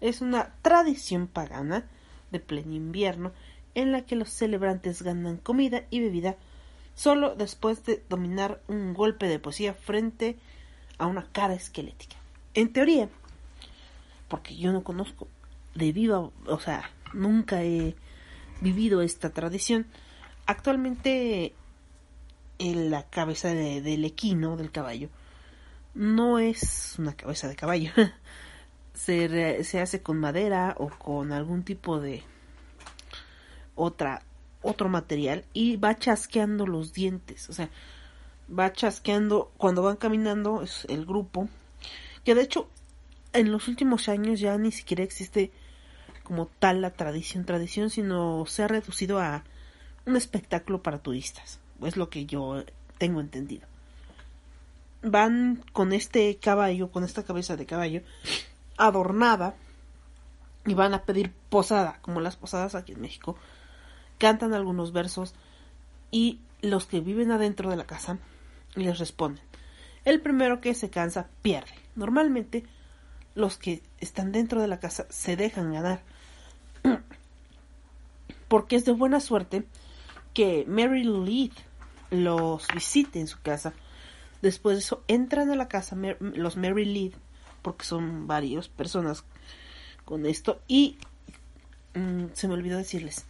es 0.00 0.22
una 0.22 0.52
tradición 0.60 1.28
pagana 1.28 1.86
de 2.32 2.40
pleno 2.40 2.74
invierno 2.74 3.30
en 3.76 3.92
la 3.92 4.04
que 4.04 4.16
los 4.16 4.30
celebrantes 4.30 5.02
ganan 5.02 5.36
comida 5.36 5.84
y 5.90 6.00
bebida 6.00 6.36
solo 6.96 7.36
después 7.36 7.84
de 7.84 8.02
dominar 8.08 8.60
un 8.66 8.92
golpe 8.92 9.28
de 9.28 9.38
poesía 9.38 9.72
frente 9.74 10.36
a 10.36 10.51
una 11.06 11.24
cara 11.32 11.54
esquelética. 11.54 12.16
En 12.54 12.72
teoría, 12.72 13.08
porque 14.28 14.56
yo 14.56 14.72
no 14.72 14.82
conozco 14.84 15.28
de 15.74 15.92
viva, 15.92 16.18
o 16.20 16.60
sea, 16.60 16.90
nunca 17.12 17.62
he 17.62 17.94
vivido 18.60 19.02
esta 19.02 19.30
tradición, 19.30 19.86
actualmente 20.46 21.54
en 22.58 22.90
la 22.90 23.04
cabeza 23.08 23.48
de- 23.48 23.80
del 23.80 24.04
equino, 24.04 24.56
del 24.56 24.70
caballo, 24.70 25.08
no 25.94 26.38
es 26.38 26.94
una 26.98 27.14
cabeza 27.14 27.48
de 27.48 27.56
caballo. 27.56 27.90
se, 28.94 29.64
se 29.64 29.80
hace 29.80 30.02
con 30.02 30.18
madera 30.18 30.74
o 30.78 30.88
con 30.88 31.32
algún 31.32 31.62
tipo 31.64 31.98
de 32.00 32.22
otra 33.74 34.22
otro 34.64 34.88
material 34.88 35.44
y 35.52 35.76
va 35.76 35.96
chasqueando 35.98 36.66
los 36.68 36.92
dientes, 36.92 37.50
o 37.50 37.52
sea, 37.52 37.68
va 38.58 38.72
chasqueando 38.72 39.50
cuando 39.56 39.82
van 39.82 39.96
caminando 39.96 40.62
es 40.62 40.84
el 40.88 41.06
grupo, 41.06 41.48
que 42.24 42.34
de 42.34 42.42
hecho 42.42 42.68
en 43.32 43.50
los 43.50 43.68
últimos 43.68 44.08
años 44.08 44.40
ya 44.40 44.56
ni 44.58 44.72
siquiera 44.72 45.02
existe 45.02 45.50
como 46.22 46.46
tal 46.46 46.80
la 46.80 46.90
tradición 46.90 47.44
tradición, 47.44 47.90
sino 47.90 48.44
se 48.46 48.62
ha 48.62 48.68
reducido 48.68 49.18
a 49.20 49.44
un 50.06 50.16
espectáculo 50.16 50.82
para 50.82 50.98
turistas, 50.98 51.60
es 51.82 51.96
lo 51.96 52.10
que 52.10 52.26
yo 52.26 52.64
tengo 52.98 53.20
entendido. 53.20 53.66
Van 55.02 55.64
con 55.72 55.92
este 55.92 56.36
caballo, 56.36 56.90
con 56.90 57.02
esta 57.02 57.24
cabeza 57.24 57.56
de 57.56 57.66
caballo 57.66 58.02
adornada 58.76 59.54
y 60.64 60.74
van 60.74 60.94
a 60.94 61.02
pedir 61.02 61.32
posada, 61.50 61.98
como 62.02 62.20
las 62.20 62.36
posadas 62.36 62.74
aquí 62.74 62.92
en 62.92 63.00
México. 63.00 63.36
Cantan 64.18 64.54
algunos 64.54 64.92
versos 64.92 65.34
y 66.12 66.38
los 66.60 66.86
que 66.86 67.00
viven 67.00 67.32
adentro 67.32 67.68
de 67.70 67.76
la 67.76 67.84
casa 67.84 68.18
les 68.74 68.98
responden. 68.98 69.44
El 70.04 70.20
primero 70.20 70.60
que 70.60 70.74
se 70.74 70.90
cansa 70.90 71.28
pierde. 71.42 71.72
Normalmente 71.94 72.64
los 73.34 73.56
que 73.56 73.82
están 73.98 74.32
dentro 74.32 74.60
de 74.60 74.68
la 74.68 74.80
casa 74.80 75.06
se 75.10 75.36
dejan 75.36 75.72
ganar. 75.72 76.02
Porque 78.48 78.76
es 78.76 78.84
de 78.84 78.92
buena 78.92 79.20
suerte 79.20 79.64
que 80.34 80.64
Mary 80.66 81.04
Lead 81.04 81.52
los 82.10 82.66
visite 82.74 83.20
en 83.20 83.26
su 83.26 83.40
casa. 83.40 83.72
Después 84.42 84.76
de 84.76 84.80
eso 84.80 85.04
entran 85.08 85.50
a 85.50 85.56
la 85.56 85.68
casa 85.68 85.96
los 86.20 86.56
Mary 86.56 86.84
Lead, 86.84 87.12
porque 87.62 87.84
son 87.84 88.26
varias 88.26 88.68
personas 88.68 89.24
con 90.04 90.26
esto. 90.26 90.60
Y 90.66 90.98
mm, 91.94 92.26
se 92.32 92.48
me 92.48 92.54
olvidó 92.54 92.76
decirles, 92.76 93.24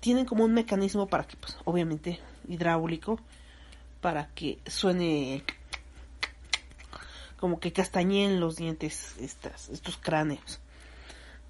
tienen 0.00 0.24
como 0.24 0.44
un 0.44 0.54
mecanismo 0.54 1.08
para 1.08 1.24
que, 1.24 1.36
pues, 1.36 1.58
obviamente, 1.64 2.20
hidráulico, 2.48 3.20
para 4.00 4.28
que 4.28 4.58
suene 4.66 5.44
como 7.38 7.60
que 7.60 7.72
castañeen 7.72 8.40
los 8.40 8.56
dientes 8.56 9.14
estas, 9.20 9.68
estos 9.68 9.96
cráneos 9.96 10.60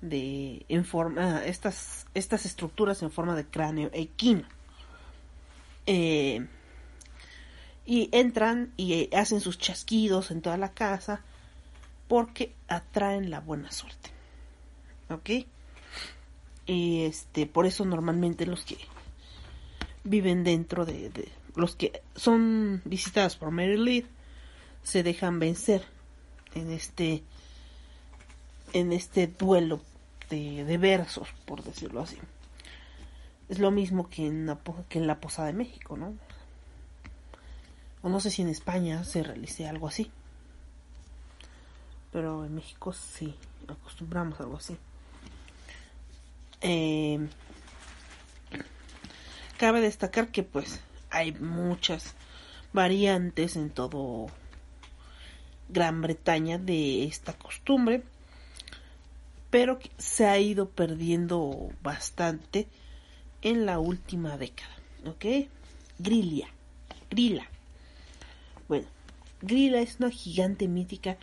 de 0.00 0.64
en 0.68 0.84
forma 0.84 1.44
estas 1.44 2.06
estas 2.14 2.46
estructuras 2.46 3.02
en 3.02 3.10
forma 3.10 3.34
de 3.34 3.44
cráneo 3.46 3.90
equino. 3.92 4.44
Eh, 5.86 6.46
y 7.86 8.10
entran 8.12 8.72
y 8.76 8.92
eh, 8.94 9.10
hacen 9.16 9.40
sus 9.40 9.58
chasquidos 9.58 10.30
en 10.30 10.42
toda 10.42 10.58
la 10.58 10.72
casa 10.72 11.22
porque 12.06 12.54
atraen 12.68 13.30
la 13.30 13.40
buena 13.40 13.72
suerte 13.72 14.10
ok 15.08 15.30
y 16.66 17.04
este 17.04 17.46
por 17.46 17.64
eso 17.64 17.86
normalmente 17.86 18.44
los 18.44 18.64
que 18.66 18.76
viven 20.04 20.44
dentro 20.44 20.84
de, 20.84 21.08
de- 21.08 21.32
los 21.58 21.76
que 21.76 22.02
son 22.14 22.80
visitados 22.84 23.36
por 23.36 23.50
Mary 23.50 23.76
Lee 23.76 24.06
se 24.82 25.02
dejan 25.02 25.38
vencer 25.38 25.84
en 26.54 26.70
este 26.70 27.22
en 28.72 28.92
este 28.92 29.26
duelo 29.26 29.80
de, 30.30 30.78
versos 30.78 31.28
por 31.46 31.62
decirlo 31.62 32.02
así. 32.02 32.18
Es 33.48 33.58
lo 33.58 33.70
mismo 33.70 34.08
que 34.08 34.26
en, 34.26 34.46
la, 34.46 34.58
que 34.88 34.98
en 34.98 35.06
la 35.06 35.20
Posada 35.20 35.48
de 35.48 35.54
México 35.54 35.96
no 35.96 36.14
o 38.02 38.08
no 38.08 38.20
sé 38.20 38.30
si 38.30 38.42
en 38.42 38.48
España 38.48 39.02
se 39.04 39.22
realice 39.22 39.66
algo 39.66 39.88
así. 39.88 40.10
Pero 42.12 42.44
en 42.44 42.54
México 42.54 42.92
sí 42.92 43.34
acostumbramos 43.66 44.38
a 44.38 44.44
algo 44.44 44.56
así. 44.58 44.76
Eh, 46.60 47.26
cabe 49.58 49.80
destacar 49.80 50.28
que 50.28 50.42
pues 50.42 50.80
hay 51.18 51.32
muchas 51.32 52.14
variantes 52.72 53.56
en 53.56 53.70
todo 53.70 54.28
Gran 55.68 56.00
Bretaña 56.00 56.58
de 56.58 57.04
esta 57.04 57.32
costumbre 57.32 58.04
pero 59.50 59.78
se 59.96 60.26
ha 60.26 60.38
ido 60.38 60.68
perdiendo 60.68 61.70
bastante 61.82 62.68
en 63.42 63.66
la 63.66 63.78
última 63.80 64.36
década 64.36 64.74
¿ok? 65.06 65.48
Grilla 65.98 66.48
bueno 68.68 68.86
Grilla 69.42 69.80
es 69.80 69.96
una 69.98 70.10
gigante 70.10 70.68
mítica 70.68 71.16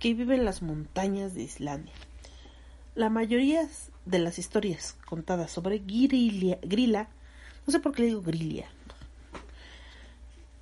que 0.00 0.14
vive 0.14 0.34
en 0.34 0.44
las 0.44 0.62
montañas 0.62 1.34
de 1.34 1.42
Islandia 1.42 1.94
la 2.96 3.08
mayoría 3.08 3.68
de 4.04 4.18
las 4.18 4.38
historias 4.38 4.96
contadas 5.06 5.52
sobre 5.52 5.78
Grilla, 5.78 6.58
Grilla 6.62 7.08
no 7.64 7.72
sé 7.72 7.78
por 7.78 7.92
qué 7.92 8.02
le 8.02 8.08
digo 8.08 8.22
Grilla 8.22 8.66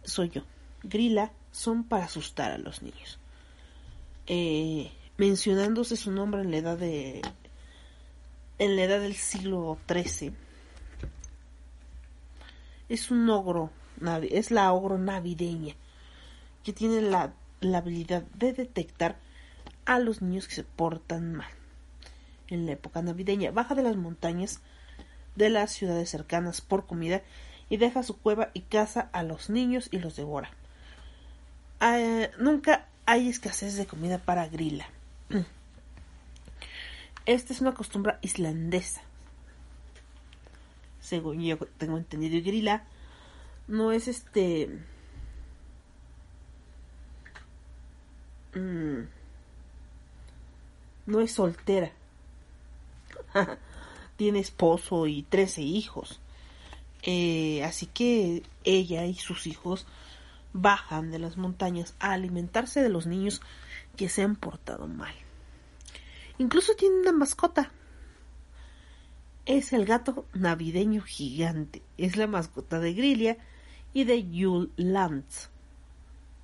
soy 0.02 0.30
yo. 0.30 0.42
Grilla 0.82 1.32
son 1.52 1.84
para 1.84 2.04
asustar 2.04 2.52
a 2.52 2.58
los 2.58 2.82
niños. 2.82 3.18
Eh, 4.26 4.90
mencionándose 5.16 5.96
su 5.96 6.10
nombre 6.12 6.42
en 6.42 6.50
la 6.50 6.56
edad 6.56 6.78
de 6.78 7.22
en 8.58 8.76
la 8.76 8.82
edad 8.82 9.00
del 9.00 9.14
siglo 9.14 9.78
XIII. 9.88 10.32
Es 12.88 13.10
un 13.10 13.28
ogro, 13.30 13.70
es 14.30 14.50
la 14.50 14.72
ogro 14.72 14.98
navideña 14.98 15.74
que 16.62 16.72
tiene 16.72 17.00
la, 17.00 17.32
la 17.60 17.78
habilidad 17.78 18.22
de 18.34 18.52
detectar 18.52 19.16
a 19.86 19.98
los 19.98 20.20
niños 20.20 20.46
que 20.46 20.54
se 20.54 20.64
portan 20.64 21.34
mal. 21.34 21.50
En 22.48 22.66
la 22.66 22.72
época 22.72 23.00
navideña 23.00 23.50
baja 23.50 23.74
de 23.74 23.82
las 23.82 23.96
montañas 23.96 24.60
de 25.36 25.48
las 25.48 25.72
ciudades 25.72 26.10
cercanas 26.10 26.60
por 26.60 26.86
comida 26.86 27.22
y 27.70 27.78
deja 27.78 28.02
su 28.02 28.18
cueva 28.18 28.50
y 28.52 28.62
caza 28.62 29.08
a 29.12 29.22
los 29.22 29.48
niños 29.48 29.88
y 29.90 30.00
los 30.00 30.16
devora. 30.16 30.50
Ah, 31.78 32.28
nunca 32.38 32.88
hay 33.06 33.28
escasez 33.28 33.76
de 33.76 33.86
comida 33.86 34.18
para 34.18 34.46
Grilla. 34.48 34.90
Esta 37.26 37.52
es 37.52 37.60
una 37.60 37.72
costumbre 37.72 38.16
islandesa. 38.20 39.00
Según 41.00 41.40
yo 41.40 41.56
tengo 41.78 41.96
entendido, 41.96 42.36
y 42.36 42.42
Grilla 42.42 42.84
no 43.68 43.92
es 43.92 44.08
este. 44.08 44.68
mm, 48.54 49.00
no 51.06 51.20
es 51.20 51.32
soltera. 51.32 51.92
Tiene 54.16 54.40
esposo 54.40 55.06
y 55.06 55.22
13 55.22 55.62
hijos. 55.62 56.20
Eh, 57.02 57.62
así 57.64 57.86
que 57.86 58.42
ella 58.64 59.04
y 59.06 59.14
sus 59.14 59.46
hijos 59.46 59.86
bajan 60.52 61.10
de 61.10 61.18
las 61.18 61.36
montañas 61.36 61.94
a 61.98 62.12
alimentarse 62.12 62.82
de 62.82 62.88
los 62.88 63.06
niños 63.06 63.40
que 63.96 64.08
se 64.08 64.22
han 64.22 64.36
portado 64.36 64.86
mal. 64.86 65.14
Incluso 66.38 66.74
tiene 66.74 67.00
una 67.00 67.12
mascota. 67.12 67.70
Es 69.46 69.72
el 69.72 69.84
gato 69.84 70.26
navideño 70.32 71.02
gigante. 71.02 71.82
Es 71.98 72.16
la 72.16 72.26
mascota 72.26 72.78
de 72.78 72.92
Grilia 72.94 73.38
y 73.92 74.04
de 74.04 74.28
Yule 74.28 74.70
Lantz. 74.76 75.50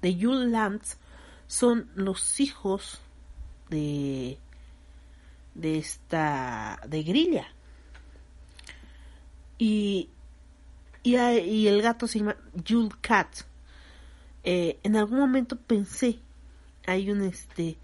De 0.03 0.17
Yule 0.17 0.47
Lantz 0.47 0.99
son 1.47 1.91
los 1.95 2.41
hijos 2.41 3.01
de 3.71 4.39
de 5.55 5.79
esta 5.79 6.79
de 6.87 7.03
Grilla. 7.03 7.47
Y 9.59 10.11
y, 11.07 11.69
el 11.69 11.83
gato 11.83 12.09
se 12.09 12.19
llama 12.19 12.37
Yule 12.65 12.91
Cat. 13.01 13.29
Eh, 14.43 14.81
en 14.83 14.97
algún 14.97 15.21
momento 15.21 15.57
pensé, 15.57 16.19
hay 16.85 17.11
una 17.11 17.27
este 17.27 17.77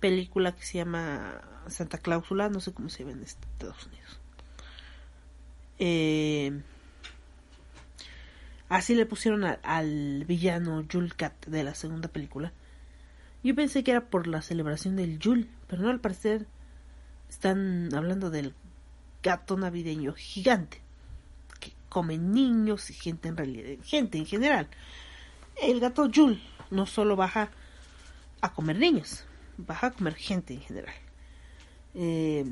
película 0.00 0.54
que 0.54 0.62
se 0.62 0.78
llama 0.78 1.42
Santa 1.68 1.98
Cláusula, 1.98 2.48
no 2.48 2.60
sé 2.60 2.72
cómo 2.72 2.88
se 2.88 3.00
llama 3.00 3.12
en 3.12 3.22
Estados 3.24 3.86
Unidos. 3.86 4.20
Eh, 5.78 6.62
así 8.70 8.94
le 8.94 9.04
pusieron 9.04 9.44
al 9.44 10.24
villano 10.24 10.80
Yule 10.80 11.10
Cat 11.14 11.46
de 11.46 11.62
la 11.62 11.74
segunda 11.74 12.08
película. 12.08 12.54
Yo 13.42 13.54
pensé 13.54 13.84
que 13.84 13.90
era 13.90 14.08
por 14.08 14.26
la 14.26 14.40
celebración 14.40 14.96
del 14.96 15.18
Yule, 15.18 15.46
pero 15.66 15.82
no 15.82 15.90
al 15.90 16.00
parecer 16.00 16.46
están 17.28 17.94
hablando 17.94 18.30
del 18.30 18.54
gato 19.22 19.58
navideño 19.58 20.14
gigante 20.14 20.85
que 21.86 21.88
come 21.88 22.18
niños 22.18 22.90
y 22.90 22.94
gente 22.94 23.28
en 23.28 23.36
realidad, 23.36 23.82
gente 23.84 24.18
en 24.18 24.26
general. 24.26 24.68
El 25.60 25.80
gato 25.80 26.06
Yule 26.06 26.40
no 26.70 26.86
solo 26.86 27.16
baja 27.16 27.50
a 28.40 28.52
comer 28.52 28.78
niños, 28.78 29.24
baja 29.56 29.88
a 29.88 29.90
comer 29.92 30.14
gente 30.14 30.54
en 30.54 30.60
general. 30.60 30.94
Eh, 31.94 32.44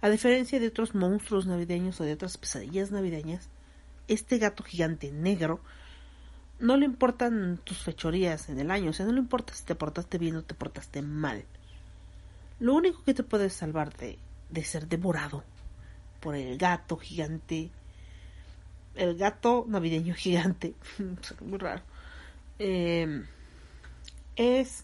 a 0.00 0.08
diferencia 0.08 0.60
de 0.60 0.68
otros 0.68 0.94
monstruos 0.94 1.46
navideños 1.46 2.00
o 2.00 2.04
de 2.04 2.12
otras 2.12 2.36
pesadillas 2.36 2.90
navideñas, 2.90 3.48
este 4.08 4.38
gato 4.38 4.62
gigante 4.62 5.10
negro 5.10 5.60
no 6.58 6.76
le 6.76 6.86
importan 6.86 7.58
tus 7.64 7.78
fechorías 7.78 8.48
en 8.48 8.58
el 8.58 8.70
año, 8.70 8.90
o 8.90 8.92
sea, 8.92 9.06
no 9.06 9.12
le 9.12 9.18
importa 9.18 9.52
si 9.52 9.64
te 9.64 9.74
portaste 9.74 10.18
bien 10.18 10.36
o 10.36 10.42
te 10.42 10.54
portaste 10.54 11.02
mal. 11.02 11.44
Lo 12.58 12.74
único 12.74 13.02
que 13.04 13.14
te 13.14 13.22
puede 13.22 13.50
salvar 13.50 13.94
de, 13.96 14.18
de 14.48 14.64
ser 14.64 14.88
devorado 14.88 15.44
por 16.26 16.34
el 16.34 16.58
gato 16.58 16.96
gigante, 16.96 17.70
el 18.96 19.16
gato 19.16 19.64
navideño 19.68 20.12
gigante, 20.16 20.74
muy 21.40 21.56
raro, 21.56 21.82
eh, 22.58 23.24
es 24.34 24.82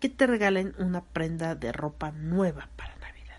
que 0.00 0.08
te 0.08 0.26
regalen 0.26 0.74
una 0.78 1.04
prenda 1.04 1.54
de 1.54 1.70
ropa 1.70 2.10
nueva 2.10 2.68
para 2.74 2.96
Navidad. 2.96 3.38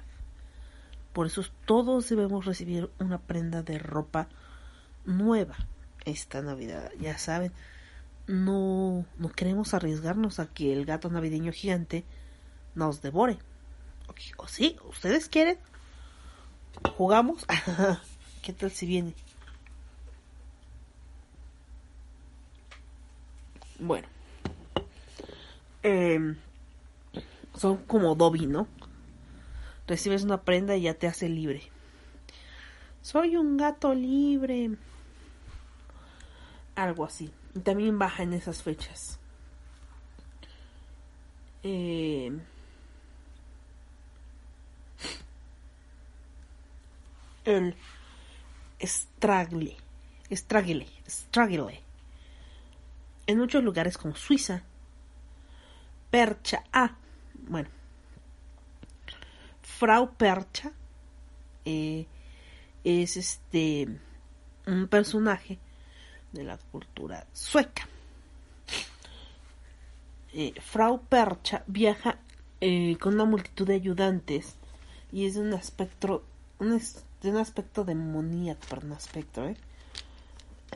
Por 1.11 1.27
eso 1.27 1.43
todos 1.65 2.07
debemos 2.07 2.45
recibir 2.45 2.89
una 2.99 3.17
prenda 3.19 3.63
de 3.63 3.79
ropa 3.79 4.29
nueva 5.03 5.57
esta 6.05 6.41
Navidad. 6.41 6.89
Ya 7.01 7.17
saben, 7.17 7.51
no, 8.27 9.05
no 9.17 9.27
queremos 9.27 9.73
arriesgarnos 9.73 10.39
a 10.39 10.47
que 10.47 10.71
el 10.71 10.85
gato 10.85 11.09
navideño 11.09 11.51
gigante 11.51 12.05
nos 12.75 13.01
devore. 13.01 13.39
¿O 14.37 14.47
sí? 14.47 14.77
¿Ustedes 14.87 15.27
quieren? 15.27 15.57
¿Jugamos? 16.97 17.45
¿Qué 18.41 18.53
tal 18.53 18.71
si 18.71 18.85
viene? 18.85 19.13
Bueno. 23.79 24.07
Em, 25.83 26.37
son 27.55 27.77
como 27.77 28.15
Dobby, 28.15 28.45
¿no? 28.45 28.67
Recibes 29.87 30.23
una 30.23 30.41
prenda 30.41 30.75
y 30.75 30.83
ya 30.83 30.93
te 30.93 31.07
hace 31.07 31.27
libre. 31.27 31.63
Soy 33.01 33.35
un 33.35 33.57
gato 33.57 33.93
libre. 33.93 34.71
Algo 36.75 37.05
así. 37.05 37.31
Y 37.55 37.59
también 37.59 37.97
baja 37.97 38.23
en 38.23 38.33
esas 38.33 38.61
fechas. 38.61 39.19
Eh, 41.63 42.31
el 47.57 47.75
Stragle. 48.81 49.77
Stragle. 50.31 51.81
En 53.27 53.37
muchos 53.37 53.63
lugares 53.63 53.97
como 53.97 54.15
Suiza. 54.15 54.63
Percha. 56.09 56.63
Ah, 56.73 56.95
bueno. 57.47 57.69
Frau 59.61 60.13
Percha. 60.15 60.71
eh, 61.65 62.05
es 62.83 63.17
este. 63.17 63.87
Un 64.65 64.87
personaje 64.87 65.59
de 66.31 66.43
la 66.43 66.57
cultura 66.57 67.25
sueca. 67.33 67.87
Eh, 70.33 70.53
Frau 70.61 71.01
Percha 71.01 71.63
viaja 71.67 72.19
eh, 72.61 72.95
con 72.99 73.15
una 73.15 73.25
multitud 73.25 73.67
de 73.67 73.75
ayudantes 73.75 74.55
y 75.11 75.25
es 75.25 75.35
un 75.35 75.53
aspecto 75.53 76.23
un 76.59 76.73
de 77.21 77.29
un 77.29 77.37
aspecto 77.37 77.83
demoníaco, 77.83 78.61
pero 78.69 78.85
un 78.85 78.93
aspecto, 78.93 79.45
¿eh? 79.45 79.55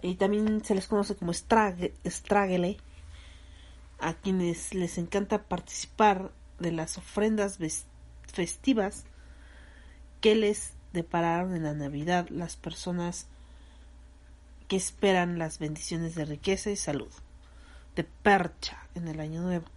Y 0.02 0.16
también 0.16 0.64
se 0.64 0.76
les 0.76 0.88
conoce 0.88 1.16
como 1.16 1.32
Strag- 1.34 1.94
Stragle, 2.06 2.78
a 4.00 4.14
quienes 4.14 4.74
les 4.74 4.98
encanta 4.98 5.44
participar 5.44 6.32
de 6.60 6.72
las 6.72 6.98
ofrendas 6.98 7.58
festivas 8.28 9.06
que 10.22 10.36
les 10.36 10.74
depararon 10.94 11.56
en 11.56 11.64
la 11.64 11.74
Navidad 11.74 12.28
las 12.30 12.56
personas 12.56 13.28
que 14.68 14.76
esperan 14.76 15.40
las 15.40 15.60
bendiciones 15.60 16.16
de 16.16 16.26
riqueza 16.26 16.72
y 16.72 16.76
salud, 16.76 17.12
de 17.96 18.04
percha 18.04 18.88
en 18.96 19.08
el 19.08 19.20
año 19.20 19.42
nuevo. 19.42 19.68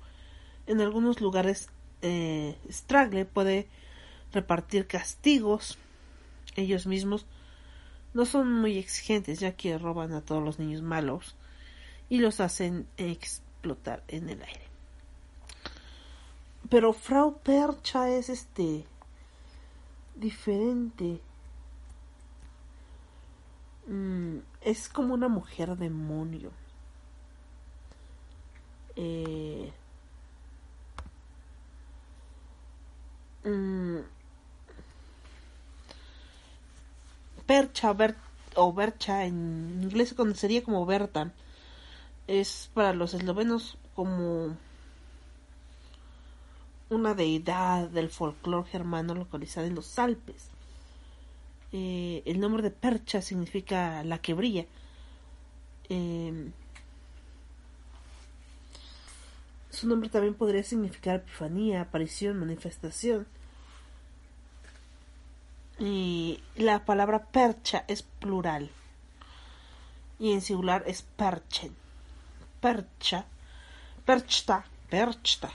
En 0.66 0.80
algunos 0.80 1.20
lugares, 1.20 1.68
eh, 2.02 2.56
Stragle 2.70 3.24
puede 3.24 3.68
repartir 4.32 4.86
castigos. 4.86 5.78
Ellos 6.58 6.88
mismos 6.88 7.24
no 8.14 8.24
son 8.24 8.52
muy 8.52 8.78
exigentes, 8.78 9.38
ya 9.38 9.52
que 9.52 9.78
roban 9.78 10.12
a 10.12 10.22
todos 10.22 10.42
los 10.42 10.58
niños 10.58 10.82
malos 10.82 11.36
y 12.08 12.18
los 12.18 12.40
hacen 12.40 12.88
explotar 12.96 14.02
en 14.08 14.28
el 14.28 14.42
aire. 14.42 14.66
Pero 16.68 16.92
Frau 16.92 17.38
Percha 17.38 18.10
es 18.10 18.28
este 18.28 18.84
diferente. 20.16 21.20
Mm, 23.86 24.38
es 24.60 24.88
como 24.88 25.14
una 25.14 25.28
mujer 25.28 25.76
demonio. 25.76 26.50
Eh, 28.96 29.72
mm, 33.44 34.17
percha 37.48 37.92
Ber- 37.94 38.14
o 38.54 38.72
Bercha 38.72 39.24
en 39.24 39.80
inglés 39.82 40.10
se 40.10 40.14
conocería 40.14 40.62
como 40.62 40.86
Berta. 40.86 41.32
Es 42.26 42.70
para 42.74 42.92
los 42.92 43.14
eslovenos 43.14 43.78
como 43.94 44.56
una 46.90 47.14
deidad 47.14 47.88
del 47.88 48.10
folclore 48.10 48.68
germano 48.68 49.14
localizada 49.14 49.66
en 49.66 49.74
los 49.74 49.98
Alpes. 49.98 50.50
Eh, 51.72 52.22
el 52.26 52.38
nombre 52.40 52.62
de 52.62 52.70
Percha 52.70 53.20
significa 53.22 54.04
la 54.04 54.18
que 54.18 54.34
brilla. 54.34 54.66
Eh, 55.88 56.50
su 59.70 59.88
nombre 59.88 60.08
también 60.10 60.34
podría 60.34 60.62
significar 60.62 61.16
epifanía, 61.16 61.80
aparición, 61.82 62.38
manifestación. 62.38 63.26
Y 65.78 66.40
la 66.56 66.84
palabra 66.84 67.24
percha 67.24 67.84
es 67.86 68.02
plural. 68.02 68.70
Y 70.18 70.32
en 70.32 70.40
singular 70.40 70.82
es 70.86 71.02
perchen. 71.02 71.74
Percha. 72.60 73.26
Perchta. 74.04 74.64
Perchta. 74.90 75.50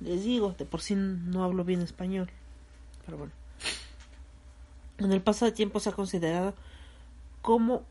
Les 0.00 0.24
digo, 0.24 0.54
de 0.56 0.64
por 0.64 0.80
sí 0.80 0.94
no 0.94 1.44
hablo 1.44 1.64
bien 1.64 1.82
español. 1.82 2.30
Pero 3.04 3.18
bueno. 3.18 3.32
En 4.98 5.12
el 5.12 5.22
paso 5.22 5.44
del 5.44 5.54
tiempo 5.54 5.80
se 5.80 5.88
ha 5.88 5.92
considerado 5.92 6.54
como 7.42 7.84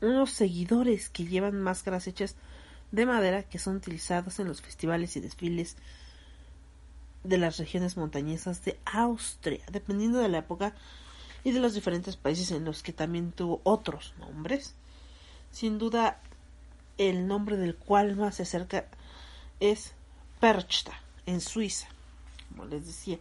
unos 0.00 0.30
seguidores 0.30 1.08
que 1.08 1.26
llevan 1.26 1.60
máscaras 1.60 2.06
hechas 2.06 2.36
de 2.90 3.06
madera 3.06 3.42
que 3.42 3.58
son 3.58 3.76
utilizadas 3.76 4.38
en 4.40 4.48
los 4.48 4.62
festivales 4.62 5.16
y 5.16 5.20
desfiles 5.20 5.76
de 7.28 7.38
las 7.38 7.58
regiones 7.58 7.96
montañesas 7.96 8.64
de 8.64 8.78
Austria, 8.86 9.64
dependiendo 9.70 10.18
de 10.18 10.28
la 10.28 10.38
época 10.38 10.74
y 11.44 11.52
de 11.52 11.60
los 11.60 11.74
diferentes 11.74 12.16
países 12.16 12.50
en 12.50 12.64
los 12.64 12.82
que 12.82 12.92
también 12.92 13.32
tuvo 13.32 13.60
otros 13.64 14.14
nombres. 14.18 14.74
Sin 15.50 15.78
duda, 15.78 16.20
el 16.96 17.26
nombre 17.26 17.56
del 17.56 17.76
cual 17.76 18.16
más 18.16 18.36
se 18.36 18.42
acerca 18.42 18.86
es 19.60 19.92
Perchta, 20.40 20.92
en 21.26 21.40
Suiza, 21.40 21.88
como 22.50 22.64
les 22.64 22.86
decía. 22.86 23.18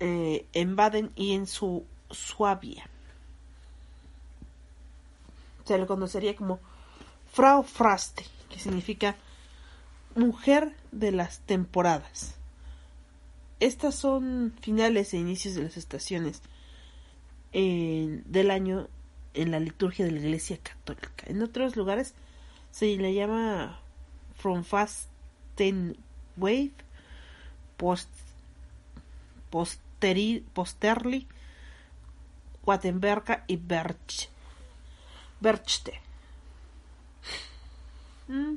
Eh, 0.00 0.46
en 0.52 0.76
Baden 0.76 1.12
y 1.14 1.34
en 1.34 1.46
su 1.46 1.84
Suabia. 2.10 2.88
Se 5.64 5.78
le 5.78 5.86
conocería 5.86 6.36
como 6.36 6.60
Frau 7.34 7.64
Fraste, 7.64 8.24
que 8.48 8.60
significa 8.60 9.16
mujer 10.14 10.76
de 10.92 11.10
las 11.10 11.40
temporadas. 11.40 12.36
Estas 13.58 13.96
son 13.96 14.54
finales 14.60 15.12
e 15.12 15.16
inicios 15.16 15.56
de 15.56 15.64
las 15.64 15.76
estaciones 15.76 16.42
del 17.52 18.50
año 18.52 18.86
en 19.34 19.50
la 19.50 19.58
liturgia 19.58 20.04
de 20.04 20.12
la 20.12 20.20
Iglesia 20.20 20.58
Católica. 20.58 21.24
En 21.26 21.42
otros 21.42 21.74
lugares 21.74 22.14
se 22.70 22.96
le 22.96 23.12
llama 23.14 23.80
From 24.36 24.62
Fasten 24.62 25.96
Wave, 26.36 26.70
Posterli, 29.50 31.26
y 33.48 33.56
Berch, 33.56 34.28
Berchte. 35.40 36.03
Mm. 38.28 38.56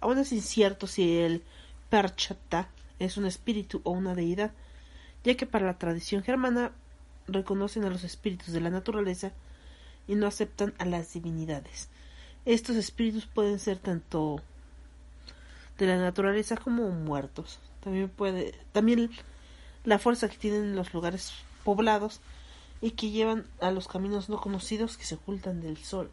Aún 0.00 0.18
es 0.18 0.32
incierto 0.32 0.86
si 0.86 1.18
el 1.18 1.42
Perchata 1.90 2.68
es 2.98 3.16
un 3.16 3.26
espíritu 3.26 3.80
o 3.84 3.90
una 3.90 4.14
deidad, 4.14 4.52
ya 5.24 5.36
que 5.36 5.46
para 5.46 5.66
la 5.66 5.78
tradición 5.78 6.22
germana 6.22 6.72
reconocen 7.26 7.84
a 7.84 7.90
los 7.90 8.04
espíritus 8.04 8.52
de 8.52 8.60
la 8.60 8.70
naturaleza 8.70 9.32
y 10.06 10.14
no 10.14 10.26
aceptan 10.26 10.74
a 10.78 10.84
las 10.84 11.12
divinidades. 11.12 11.88
Estos 12.44 12.76
espíritus 12.76 13.26
pueden 13.26 13.58
ser 13.58 13.78
tanto 13.78 14.40
de 15.78 15.86
la 15.86 15.96
naturaleza 15.96 16.56
como 16.56 16.88
muertos. 16.90 17.58
También 17.82 18.08
puede, 18.08 18.54
también 18.72 19.10
la 19.84 19.98
fuerza 19.98 20.28
que 20.28 20.36
tienen 20.36 20.62
en 20.64 20.76
los 20.76 20.94
lugares 20.94 21.32
poblados 21.64 22.20
y 22.80 22.92
que 22.92 23.10
llevan 23.10 23.46
a 23.60 23.70
los 23.70 23.88
caminos 23.88 24.28
no 24.28 24.40
conocidos 24.40 24.96
que 24.96 25.04
se 25.04 25.16
ocultan 25.16 25.60
del 25.60 25.78
sol. 25.78 26.10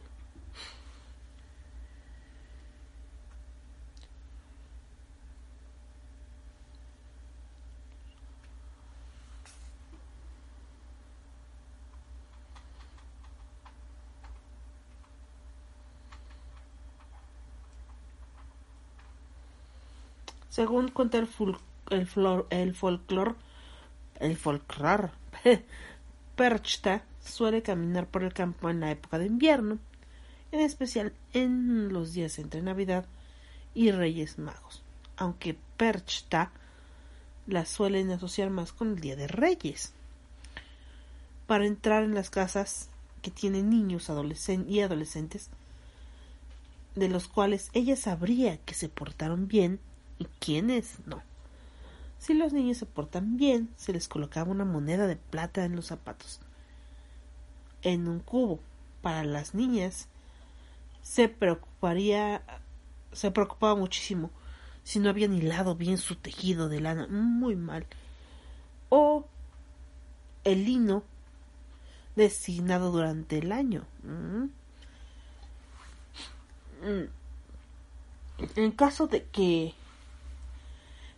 Según 20.55 20.87
cuenta 20.87 21.17
el, 21.17 21.27
fol 21.27 21.57
el, 21.89 22.07
el 22.49 22.73
folclore, 22.75 23.35
el 24.21 24.37
folclore, 24.37 25.09
Perchta 26.35 27.03
suele 27.23 27.61
caminar 27.61 28.07
por 28.07 28.23
el 28.23 28.33
campo 28.33 28.69
en 28.69 28.81
la 28.81 28.91
época 28.91 29.17
de 29.17 29.25
invierno, 29.25 29.79
en 30.51 30.59
especial 30.59 31.13
en 31.33 31.91
los 31.93 32.13
días 32.13 32.39
entre 32.39 32.61
Navidad 32.61 33.05
y 33.73 33.91
Reyes 33.91 34.37
Magos, 34.37 34.81
aunque 35.17 35.57
Perchta 35.77 36.51
la 37.47 37.65
suelen 37.65 38.11
asociar 38.11 38.49
más 38.49 38.73
con 38.73 38.91
el 38.91 38.99
Día 38.99 39.15
de 39.15 39.27
Reyes. 39.27 39.93
Para 41.47 41.65
entrar 41.65 42.03
en 42.03 42.15
las 42.15 42.29
casas 42.29 42.89
que 43.21 43.31
tienen 43.31 43.69
niños 43.69 44.09
adolescentes 44.09 44.71
y 44.71 44.81
adolescentes, 44.81 45.49
de 46.95 47.09
los 47.09 47.27
cuales 47.27 47.69
ella 47.73 47.95
sabría 47.95 48.57
que 48.57 48.73
se 48.73 48.89
portaron 48.89 49.47
bien 49.47 49.79
y 50.17 50.25
quiénes 50.39 50.95
no. 51.05 51.21
Si 52.17 52.33
los 52.33 52.53
niños 52.53 52.77
se 52.77 52.85
portan 52.85 53.37
bien, 53.37 53.69
se 53.75 53.93
les 53.93 54.07
colocaba 54.07 54.51
una 54.51 54.65
moneda 54.65 55.07
de 55.07 55.15
plata 55.15 55.65
en 55.65 55.75
los 55.75 55.87
zapatos. 55.87 56.39
En 57.81 58.07
un 58.07 58.19
cubo. 58.19 58.59
Para 59.01 59.23
las 59.23 59.53
niñas 59.53 60.07
se 61.03 61.29
preocuparía 61.29 62.41
se 63.15 63.31
preocupaba 63.31 63.75
muchísimo 63.75 64.29
si 64.83 64.99
no 64.99 65.09
habían 65.09 65.33
hilado 65.33 65.75
bien 65.75 65.97
su 65.97 66.15
tejido 66.15 66.69
de 66.69 66.79
lana, 66.79 67.07
muy 67.07 67.55
mal. 67.55 67.87
O 68.89 69.25
el 70.43 70.63
lino 70.65 71.03
designado 72.15 72.91
durante 72.91 73.39
el 73.39 73.51
año. 73.51 73.83
Mm. 74.03 74.43
Mm. 76.87 77.09
En 78.57 78.71
caso 78.73 79.07
de 79.07 79.23
que 79.23 79.73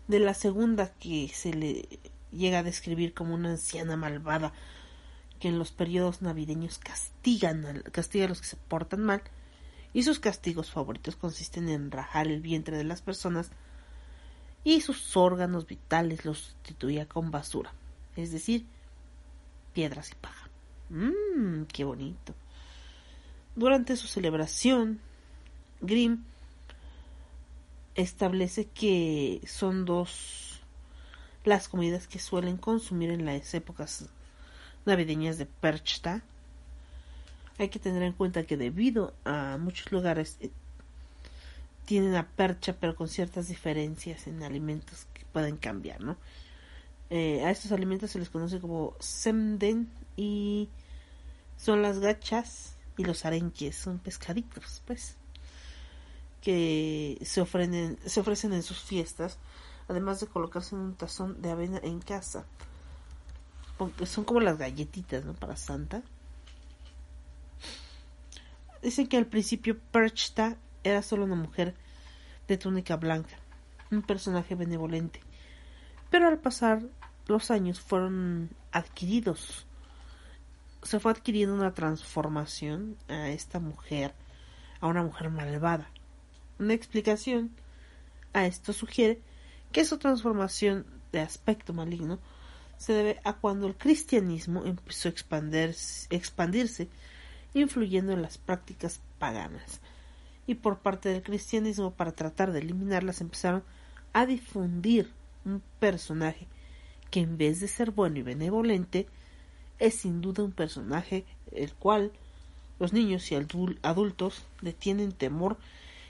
de 0.08 0.20
la 0.20 0.34
segunda 0.34 0.94
que 0.94 1.30
se 1.30 1.54
le 1.54 1.88
llega 2.32 2.60
a 2.60 2.64
describir 2.64 3.14
como 3.14 3.34
una 3.34 3.52
anciana 3.52 3.98
malvada 3.98 4.54
que 5.40 5.48
en 5.48 5.60
los 5.60 5.72
periodos 5.72 6.22
navideños 6.22 6.78
castigan 6.80 7.84
castiga 7.92 8.26
a 8.26 8.30
los 8.30 8.42
que 8.42 8.48
se 8.48 8.58
portan 8.58 9.04
mal 9.04 9.22
y 9.94 10.04
sus 10.04 10.20
castigos 10.20 10.72
favoritos 10.72 11.16
consisten 11.16 11.70
en 11.70 11.92
rajar 11.92 12.28
el 12.28 12.42
vientre 12.42 12.78
de 12.78 12.84
las 12.84 13.02
personas 13.02 13.52
y 14.64 14.82
sus 14.82 15.16
órganos 15.16 15.66
vitales 15.66 16.26
los 16.26 16.40
sustituía 16.40 17.08
con 17.08 17.32
basura, 17.32 17.74
es 18.16 18.32
decir, 18.32 18.66
piedras 19.74 20.12
y 20.12 20.16
paja. 20.16 20.50
Mmm, 20.90 21.64
qué 21.72 21.84
bonito. 21.84 22.36
Durante 23.56 23.96
su 23.96 24.08
celebración, 24.08 25.00
Grimm 25.82 26.26
establece 27.98 28.66
que 28.66 29.42
son 29.46 29.84
dos 29.84 30.62
las 31.44 31.68
comidas 31.68 32.08
que 32.08 32.20
suelen 32.20 32.58
consumir 32.58 33.10
en 33.10 33.26
las 33.26 33.54
épocas 33.54 34.06
navideñas 34.86 35.38
de 35.38 35.46
Perchta. 35.46 36.22
Hay 37.58 37.70
que 37.70 37.80
tener 37.80 38.04
en 38.04 38.14
cuenta 38.14 38.44
que 38.44 38.56
debido 38.56 39.14
a 39.26 39.58
muchos 39.58 39.92
lugares 39.92 40.38
eh, 40.40 40.52
tienen 41.86 42.16
a 42.16 42.28
percha, 42.28 42.76
pero 42.80 42.96
con 42.96 43.08
ciertas 43.08 43.48
diferencias 43.48 44.28
en 44.28 44.44
alimentos 44.44 45.08
que 45.14 45.26
pueden 45.26 45.58
cambiar, 45.58 46.02
¿no? 46.02 46.18
Eh, 47.10 47.44
a 47.44 47.52
estos 47.52 47.72
alimentos 47.72 48.12
se 48.12 48.20
les 48.20 48.30
conoce 48.30 48.60
como 48.60 48.94
semden 49.00 49.90
y 50.18 50.70
son 51.56 51.82
las 51.82 52.00
gachas 52.00 52.76
y 52.98 53.06
los 53.06 53.26
arenques, 53.26 53.76
son 53.76 54.00
pescaditos, 54.00 54.84
pues 54.86 55.16
que 56.48 57.20
se 57.24 57.42
ofrecen, 57.42 58.00
se 58.06 58.22
ofrecen 58.22 58.54
en 58.54 58.64
sus 58.64 58.80
fiestas, 58.80 59.38
además 59.90 60.22
de 60.22 60.28
colocarse 60.28 60.76
en 60.76 60.82
un 60.82 60.96
tazón 60.96 61.42
de 61.42 61.52
avena 61.52 61.78
en 61.84 62.00
casa. 62.00 62.46
Porque 63.78 64.06
son 64.06 64.24
como 64.24 64.40
las 64.40 64.58
galletitas, 64.58 65.26
¿no? 65.26 65.34
Para 65.34 65.58
Santa. 65.58 66.04
Dicen 68.82 69.08
que 69.08 69.18
al 69.18 69.26
principio 69.26 69.78
Perchta 69.92 70.56
era 70.86 71.02
solo 71.02 71.26
una 71.26 71.36
mujer 71.36 71.76
de 72.48 72.58
túnica 72.58 72.96
blanca, 72.96 73.36
un 73.92 74.02
personaje 74.02 74.56
benevolente. 74.56 75.20
Pero 76.10 76.30
al 76.30 76.40
pasar 76.40 76.82
los 77.26 77.52
años 77.52 77.82
fueron 77.82 78.52
adquiridos. 78.72 79.68
Se 80.82 81.02
fue 81.02 81.12
adquiriendo 81.12 81.54
una 81.54 81.74
transformación 81.74 82.96
a 83.10 83.32
esta 83.32 83.60
mujer, 83.60 84.14
a 84.80 84.88
una 84.88 85.04
mujer 85.04 85.30
malvada. 85.30 85.92
Una 86.60 86.74
explicación 86.74 87.52
a 88.34 88.46
esto 88.46 88.74
sugiere 88.74 89.22
que 89.72 89.86
su 89.86 89.98
transformación 89.98 90.86
de 91.12 91.20
aspecto 91.20 91.74
maligno 91.74 92.20
se 92.78 92.94
debe 92.94 93.20
a 93.24 93.34
cuando 93.34 93.68
el 93.68 93.76
cristianismo 93.76 94.66
empezó 94.66 95.10
a 95.10 95.12
expandirse, 96.10 96.90
influyendo 97.54 98.12
en 98.14 98.22
las 98.22 98.38
prácticas 98.38 99.02
paganas. 99.20 99.82
Y 100.46 100.56
por 100.56 100.80
parte 100.80 101.10
del 101.10 101.24
cristianismo, 101.24 101.92
para 101.92 102.12
tratar 102.12 102.52
de 102.52 102.60
eliminarlas, 102.60 103.22
empezaron 103.22 103.64
a 104.14 104.26
difundir 104.26 105.12
un 105.46 105.62
personaje 105.80 106.48
que 107.12 107.20
en 107.22 107.38
vez 107.38 107.60
de 107.60 107.68
ser 107.68 107.92
bueno 107.92 108.20
y 108.20 108.22
benevolente, 108.22 109.08
es 109.80 109.96
sin 109.96 110.22
duda 110.22 110.44
un 110.44 110.52
personaje 110.52 111.26
el 111.52 111.74
cual 111.74 112.12
los 112.80 112.94
niños 112.94 113.32
y 113.32 113.36
adultos 113.82 114.46
le 114.62 114.74
tienen 114.74 115.12
temor 115.12 115.58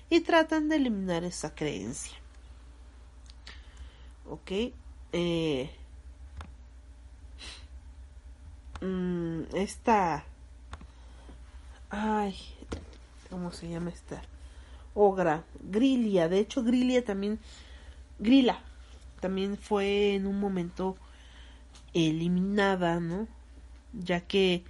y 0.09 0.21
tratan 0.21 0.69
de 0.69 0.77
eliminar 0.77 1.23
esa 1.23 1.53
creencia. 1.53 2.17
¿Ok? 4.29 4.51
Eh, 5.13 5.69
mm, 8.81 9.43
esta 9.55 10.25
ay 11.89 12.35
cómo 13.29 13.51
se 13.51 13.69
llama 13.69 13.89
esta 13.89 14.21
ogra 14.93 15.45
Grilia 15.61 16.27
de 16.27 16.39
hecho 16.39 16.61
Grilia 16.61 17.05
también 17.05 17.39
Grilla 18.19 18.59
también 19.21 19.57
fue 19.57 20.15
en 20.15 20.27
un 20.27 20.39
momento 20.39 20.97
eliminada 21.93 22.99
no 22.99 23.27
ya 23.93 24.19
que 24.19 24.63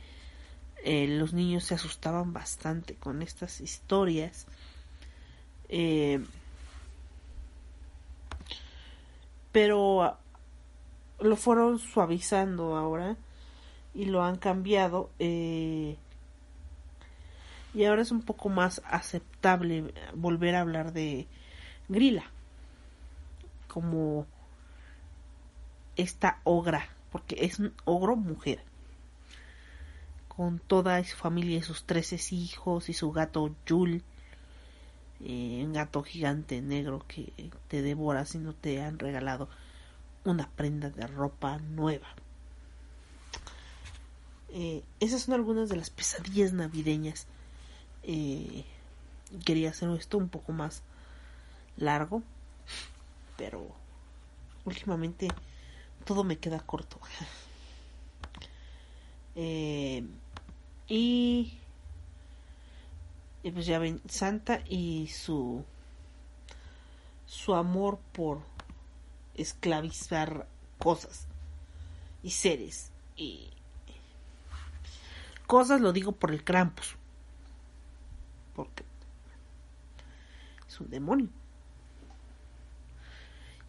eh, 0.84 1.08
los 1.08 1.34
niños 1.34 1.64
se 1.64 1.74
asustaban 1.74 2.34
bastante 2.34 2.94
con 2.94 3.24
estas 3.24 3.60
historias 3.60 4.46
eh, 5.70 6.24
pero 9.52 10.04
ah, 10.04 10.20
lo 11.20 11.36
fueron 11.36 11.80
suavizando 11.80 12.76
ahora 12.76 13.18
y 13.94 14.06
lo 14.06 14.24
han 14.24 14.38
cambiado 14.38 15.10
eh, 15.20 15.98
y 17.74 17.86
ahora 17.86 18.02
es 18.02 18.12
un 18.12 18.22
poco 18.22 18.50
más 18.50 18.82
aceptable 18.86 19.94
volver 20.14 20.56
a 20.56 20.62
hablar 20.62 20.94
de 20.94 21.28
Grilla 21.90 22.24
como 23.68 24.26
esta 25.96 26.40
ogra 26.44 26.88
porque 27.12 27.38
es 27.46 27.60
un 27.60 27.74
ogro 27.86 28.16
mujer 28.16 28.62
con 30.28 30.60
toda 30.60 31.04
su 31.04 31.18
familia 31.18 31.58
y 31.58 31.64
sus 31.64 31.84
trece 31.84 32.20
hijos 32.36 32.90
y 32.90 32.94
su 32.94 33.12
gato 33.12 33.56
Jul 33.68 34.04
eh, 35.24 35.64
un 35.66 35.74
gato 35.74 36.04
gigante 36.04 36.62
negro 36.62 37.04
que 37.08 37.34
te 37.68 37.82
devora 37.82 38.26
si 38.26 38.38
no 38.38 38.54
te 38.54 38.82
han 38.82 39.00
regalado 39.00 39.50
una 40.24 40.50
prenda 40.50 40.90
de 40.90 41.08
ropa 41.08 41.58
nueva. 41.58 42.08
Eh, 44.50 44.84
esas 45.00 45.24
son 45.24 45.34
algunas 45.36 45.70
de 45.70 45.78
las 45.78 45.90
pesadillas 45.90 46.54
navideñas. 46.54 47.28
Eh, 48.04 48.64
quería 49.46 49.72
hacer 49.72 49.90
esto 49.90 50.18
un 50.18 50.30
poco 50.30 50.52
más 50.52 50.84
largo, 51.78 52.24
pero 53.38 53.68
últimamente 54.66 55.28
todo 56.06 56.24
me 56.24 56.38
queda 56.38 56.60
corto. 56.60 57.00
Y, 60.90 61.60
y 63.48 63.52
pues 63.52 63.66
ya 63.66 63.80
ven, 63.80 64.02
Santa 64.10 64.62
y 64.68 65.08
su 65.08 65.64
su 67.26 67.56
amor 67.56 67.98
por 68.12 68.42
esclavizar 69.36 70.50
cosas 70.80 71.28
y 72.24 72.32
seres 72.32 72.92
y 73.16 73.50
cosas 75.46 75.80
lo 75.80 75.94
digo 75.94 76.12
por 76.12 76.32
el 76.32 76.44
Krampus 76.44 76.98
porque 78.54 78.84
es 80.68 80.82
un 80.82 80.90
demonio. 80.90 81.30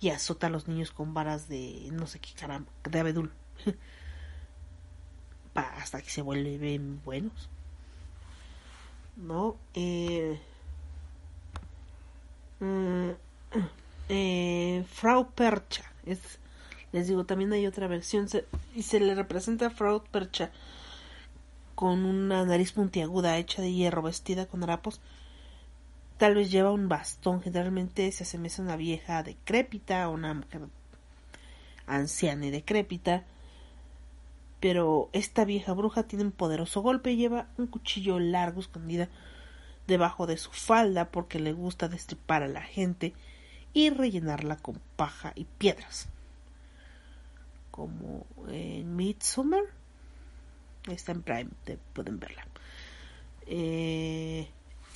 Y 0.00 0.10
azota 0.10 0.46
a 0.46 0.50
los 0.50 0.66
niños 0.66 0.90
con 0.90 1.12
varas 1.12 1.48
de 1.48 1.88
no 1.92 2.06
sé 2.06 2.20
qué 2.20 2.32
caramba 2.32 2.70
de 2.84 3.00
abedul. 3.00 3.32
Hasta 5.54 6.00
que 6.00 6.08
se 6.08 6.22
vuelven 6.22 7.02
buenos 7.04 7.50
no 9.18 9.56
eh, 9.74 10.40
mm, 12.60 13.10
eh, 14.08 14.84
Frau 14.90 15.30
Percha. 15.32 15.84
Es, 16.06 16.38
les 16.92 17.08
digo, 17.08 17.24
también 17.24 17.52
hay 17.52 17.66
otra 17.66 17.86
versión 17.86 18.26
y 18.74 18.82
se 18.82 19.00
le 19.00 19.14
representa 19.14 19.66
a 19.66 19.70
Frau 19.70 20.02
Percha 20.04 20.50
con 21.74 22.04
una 22.04 22.44
nariz 22.44 22.72
puntiaguda 22.72 23.36
hecha 23.38 23.62
de 23.62 23.72
hierro, 23.72 24.02
vestida 24.02 24.46
con 24.46 24.62
harapos. 24.62 25.00
Tal 26.16 26.34
vez 26.34 26.50
lleva 26.50 26.72
un 26.72 26.88
bastón, 26.88 27.40
generalmente 27.42 28.10
se 28.10 28.24
asemeja 28.24 28.62
a 28.62 28.64
una 28.64 28.76
vieja 28.76 29.22
decrépita, 29.22 30.08
una 30.08 30.34
mujer 30.34 30.62
anciana 31.86 32.46
y 32.46 32.50
decrépita. 32.50 33.24
Pero 34.60 35.08
esta 35.12 35.44
vieja 35.44 35.72
bruja 35.72 36.02
tiene 36.02 36.24
un 36.24 36.32
poderoso 36.32 36.80
golpe 36.80 37.12
y 37.12 37.16
lleva 37.16 37.46
un 37.58 37.68
cuchillo 37.68 38.18
largo 38.18 38.60
escondida 38.60 39.08
debajo 39.86 40.26
de 40.26 40.36
su 40.36 40.50
falda 40.50 41.10
porque 41.10 41.38
le 41.38 41.52
gusta 41.52 41.88
destripar 41.88 42.42
a 42.42 42.48
la 42.48 42.62
gente 42.62 43.14
y 43.72 43.90
rellenarla 43.90 44.56
con 44.56 44.80
paja 44.96 45.32
y 45.34 45.44
piedras. 45.44 46.08
Como 47.70 48.26
en 48.48 48.96
Midsommar. 48.96 49.64
Está 50.88 51.12
en 51.12 51.22
Prime, 51.22 51.50
te 51.64 51.78
pueden 51.92 52.18
verla. 52.18 52.46
Eh, 53.46 54.48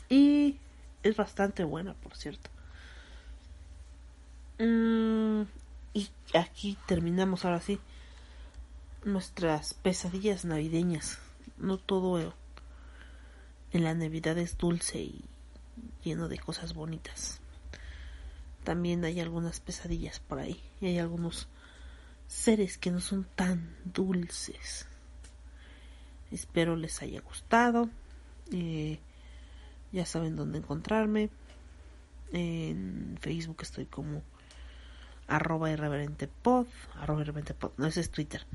y 0.09 0.57
es 1.03 1.17
bastante 1.17 1.65
buena, 1.65 1.95
por 1.95 2.17
cierto. 2.17 2.51
Mm, 4.59 5.43
y 5.95 6.09
aquí 6.35 6.77
terminamos 6.87 7.45
ahora 7.45 7.61
sí 7.61 7.79
nuestras 9.05 9.75
pesadillas 9.75 10.45
navideñas. 10.45 11.19
No 11.59 11.79
todo 11.79 12.35
en 13.73 13.85
la 13.85 13.95
Navidad 13.95 14.39
es 14.39 14.59
dulce 14.59 15.01
y 15.01 15.25
lleno 16.03 16.29
de 16.29 16.39
cosas 16.39 16.75
bonitas 16.75 17.43
también 18.65 19.05
hay 19.05 19.21
algunas 19.21 19.61
pesadillas 19.61 20.21
por 20.21 20.39
ahí 20.39 20.61
y 20.81 20.87
hay 20.87 20.99
algunos 20.99 21.49
seres 22.27 22.79
que 22.79 22.91
no 22.91 23.01
son 23.01 23.27
tan 23.35 23.77
dulces. 23.85 24.87
Espero 26.31 26.77
les 26.77 27.03
haya 27.03 27.21
gustado. 27.21 27.91
Eh, 28.53 28.99
ya 29.93 30.07
saben 30.07 30.37
dónde 30.37 30.59
encontrarme. 30.59 31.31
En 32.33 33.19
Facebook 33.21 33.59
estoy 33.61 33.85
como 33.85 34.23
arroba 35.27 35.71
irreverente 35.71 36.29
pod, 36.29 36.67
arroba 36.95 37.21
irreverente 37.23 37.55
no 37.77 37.87
ese 37.87 38.01
es 38.01 38.11
Twitter. 38.11 38.47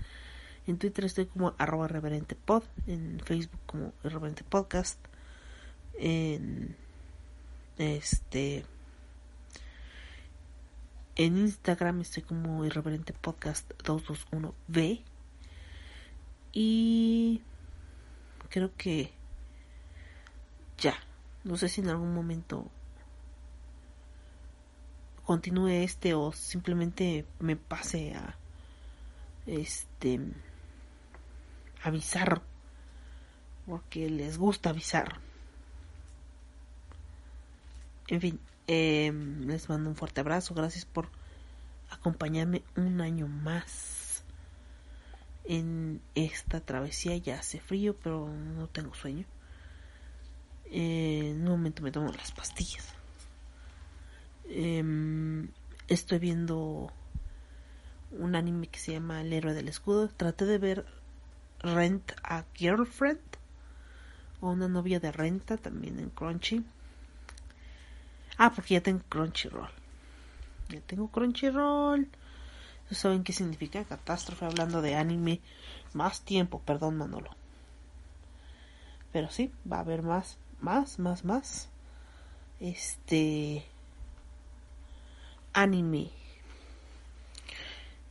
En 0.67 0.77
Twitter 0.77 1.05
estoy 1.05 1.27
como 1.27 1.55
arroba 1.57 1.85
irreverente 1.85 2.35
pod, 2.35 2.63
en 2.87 3.21
Facebook 3.21 3.59
como 3.65 3.93
irreverente 4.03 4.43
podcast, 4.43 4.99
en 5.97 6.75
este 7.77 8.65
en 11.15 11.37
Instagram 11.37 12.01
estoy 12.01 12.23
como 12.23 12.65
irreverente 12.65 13.13
podcast 13.13 13.71
221b 13.83 15.03
y 16.53 17.41
creo 18.49 18.71
que 18.77 19.11
ya 20.77 20.95
no 21.43 21.57
sé 21.57 21.69
si 21.69 21.81
en 21.81 21.89
algún 21.89 22.13
momento 22.13 22.69
continúe 25.25 25.69
este 25.69 26.13
o 26.13 26.31
simplemente 26.31 27.25
me 27.39 27.55
pase 27.55 28.13
a 28.13 28.37
este 29.47 30.19
avisar 31.87 32.41
porque 33.65 34.09
les 34.09 34.37
gusta 34.37 34.69
avisar. 34.69 35.19
En 38.07 38.21
fin 38.21 38.39
eh, 38.67 39.11
les 39.45 39.69
mando 39.69 39.89
un 39.89 39.95
fuerte 39.95 40.19
abrazo 40.19 40.53
gracias 40.53 40.85
por 40.85 41.09
acompañarme 41.89 42.63
un 42.75 42.99
año 42.99 43.27
más 43.27 44.23
en 45.45 46.01
esta 46.15 46.59
travesía. 46.59 47.15
Ya 47.17 47.39
hace 47.39 47.59
frío 47.59 47.95
pero 48.01 48.27
no 48.27 48.67
tengo 48.67 48.93
sueño. 48.93 49.25
Eh, 50.65 51.29
en 51.31 51.41
un 51.43 51.49
momento 51.49 51.81
me 51.81 51.91
tomo 51.91 52.11
las 52.11 52.31
pastillas. 52.31 52.93
Em, 54.49 55.49
estoy 55.87 56.19
viendo 56.19 56.91
un 58.11 58.35
anime 58.35 58.67
que 58.67 58.79
se 58.79 58.93
llama 58.93 59.21
El 59.21 59.31
héroe 59.31 59.53
del 59.53 59.69
escudo. 59.69 60.09
Traté 60.09 60.45
de 60.45 60.57
ver 60.57 60.85
Rent 61.73 62.13
a 62.23 62.45
Girlfriend 62.53 63.19
o 64.41 64.51
una 64.51 64.67
novia 64.67 64.99
de 64.99 65.11
renta 65.11 65.57
también 65.57 65.99
en 65.99 66.09
Crunchy. 66.09 66.63
Ah, 68.37 68.51
porque 68.53 68.75
ya 68.75 68.81
tengo 68.81 69.03
Crunchyroll. 69.09 69.69
Ya 70.69 70.81
tengo 70.81 71.07
Crunchyroll. 71.09 72.07
¿No 72.89 72.95
saben 72.95 73.23
qué 73.23 73.33
significa 73.33 73.83
catástrofe 73.83 74.45
hablando 74.45 74.81
de 74.81 74.95
anime? 74.95 75.41
Más 75.93 76.21
tiempo, 76.21 76.61
perdón 76.61 76.97
Manolo. 76.97 77.31
Pero 79.11 79.29
sí, 79.29 79.51
va 79.69 79.77
a 79.77 79.81
haber 79.81 80.03
más, 80.03 80.37
más, 80.61 80.99
más, 80.99 81.25
más. 81.25 81.69
Este 82.59 83.65
anime 85.53 86.11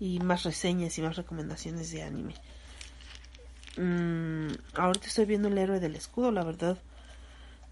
y 0.00 0.18
más 0.20 0.42
reseñas 0.42 0.98
y 0.98 1.02
más 1.02 1.16
recomendaciones 1.16 1.90
de 1.90 2.02
anime. 2.02 2.34
Mm, 3.76 4.48
ahorita 4.74 5.06
estoy 5.06 5.26
viendo 5.26 5.48
el 5.48 5.58
héroe 5.58 5.80
del 5.80 5.96
escudo, 5.96 6.30
la 6.30 6.44
verdad 6.44 6.78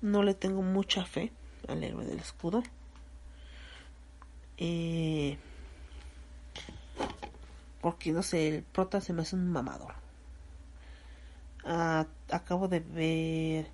no 0.03 0.23
le 0.23 0.35
tengo 0.35 0.61
mucha 0.61 1.07
fe 1.07 1.33
al 1.67 1.83
héroe 1.83 2.05
del 2.05 2.19
escudo. 2.19 2.63
Eh, 4.59 5.39
porque 7.81 8.13
no 8.13 8.23
sé, 8.23 8.49
el 8.49 8.63
prota 8.63 9.01
se 9.01 9.13
me 9.13 9.23
hace 9.23 9.37
un 9.37 9.51
mamador. 9.51 9.95
Ah, 11.65 12.07
acabo 12.31 12.69
de 12.69 12.81
ver 12.81 13.67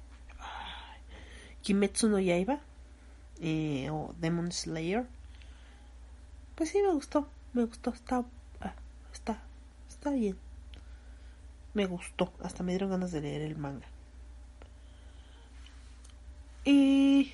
Kimetsu 1.63 2.09
no 2.09 2.21
Yaiba 2.21 2.61
eh, 3.41 3.91
o 3.91 4.15
Demon 4.19 4.53
Slayer. 4.53 5.07
Pues 6.55 6.71
sí, 6.71 6.81
me 6.83 6.93
gustó. 6.93 7.27
Me 7.53 7.65
gustó. 7.65 7.91
Está, 7.91 8.25
ah, 8.61 8.75
está, 9.13 9.43
está 9.89 10.11
bien. 10.11 10.37
Me 11.75 11.87
gustó. 11.87 12.33
Hasta 12.43 12.63
me 12.63 12.73
dieron 12.73 12.91
ganas 12.91 13.13
de 13.13 13.21
leer 13.21 13.43
el 13.43 13.57
manga. 13.57 13.87
Y 16.65 17.33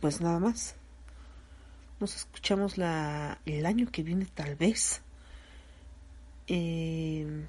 pues 0.00 0.20
nada 0.20 0.38
más. 0.38 0.76
Nos 1.98 2.16
escuchamos 2.16 2.78
la 2.78 3.40
el 3.44 3.66
año 3.66 3.90
que 3.90 4.02
viene 4.02 4.26
tal 4.26 4.56
vez. 4.56 5.02
Eh, 6.46 7.44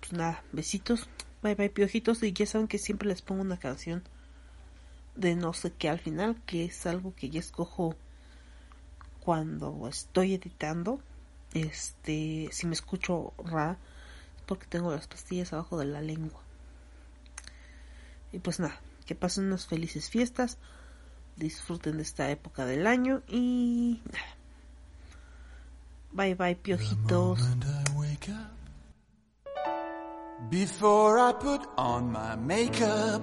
pues 0.00 0.12
nada, 0.12 0.42
besitos. 0.52 1.08
Bye 1.42 1.54
bye 1.54 1.70
piojitos 1.70 2.22
y 2.22 2.32
ya 2.32 2.46
saben 2.46 2.68
que 2.68 2.78
siempre 2.78 3.08
les 3.08 3.22
pongo 3.22 3.42
una 3.42 3.58
canción 3.58 4.02
de 5.16 5.34
no 5.36 5.52
sé 5.52 5.72
qué 5.72 5.88
al 5.88 6.00
final, 6.00 6.36
que 6.46 6.64
es 6.64 6.86
algo 6.86 7.14
que 7.14 7.30
ya 7.30 7.40
escojo 7.40 7.96
cuando 9.20 9.86
estoy 9.88 10.34
editando. 10.34 11.00
Este, 11.54 12.48
si 12.52 12.66
me 12.66 12.74
escucho 12.74 13.32
rara, 13.38 13.78
es 14.36 14.42
porque 14.42 14.66
tengo 14.66 14.92
las 14.92 15.06
pastillas 15.06 15.52
abajo 15.52 15.78
de 15.78 15.86
la 15.86 16.00
lengua. 16.00 16.40
Y 18.32 18.38
pues 18.38 18.60
nada, 18.60 18.80
que 19.06 19.14
pasen 19.14 19.46
unas 19.46 19.66
felices 19.66 20.08
fiestas, 20.08 20.58
disfruten 21.36 21.96
de 21.96 22.02
esta 22.02 22.30
época 22.30 22.64
del 22.66 22.86
año 22.86 23.22
y 23.28 24.00
nada. 24.12 24.36
Bye 26.12 26.34
bye 26.34 26.56
piojitos. 26.56 27.40
before 30.50 31.18
I 31.18 31.32
put 31.32 31.66
on 31.76 32.10
my 32.10 32.34
makeup, 32.34 33.22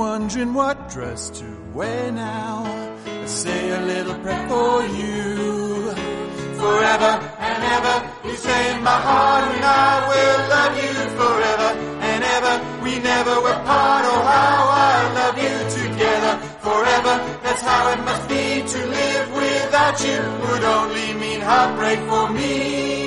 wondering 0.00 0.54
what 0.54 0.88
dress 0.88 1.28
to 1.28 1.44
wear 1.74 2.10
now. 2.10 2.54
I 3.06 3.26
say 3.26 3.62
a 3.78 3.80
little 3.92 4.14
prayer 4.22 4.48
for 4.48 4.76
you, 4.98 5.92
forever 6.62 7.12
and 7.48 7.60
ever. 7.76 7.96
You 8.26 8.34
say 8.46 8.60
in 8.74 8.82
my 8.82 8.98
heart, 9.08 9.44
and 9.54 9.62
I 9.62 9.92
will 10.10 10.40
love 10.56 10.74
you 10.84 10.94
forever 11.20 11.68
and 12.10 12.20
ever. 12.36 12.54
We 12.84 12.92
never 13.12 13.34
were 13.44 13.60
part. 13.68 14.04
Oh, 14.12 14.22
how 14.32 14.60
I 14.88 14.96
love 15.20 15.36
you 15.46 15.56
together 15.80 16.32
forever. 16.66 17.14
That's 17.44 17.62
how 17.70 17.82
it 17.92 18.00
must 18.10 18.26
be 18.34 18.44
to 18.74 18.80
live 18.98 19.26
without 19.42 19.96
you. 20.06 20.18
Would 20.44 20.64
only 20.78 21.08
mean 21.22 21.40
heartbreak 21.42 21.98
for 22.08 22.30
me. 22.30 22.99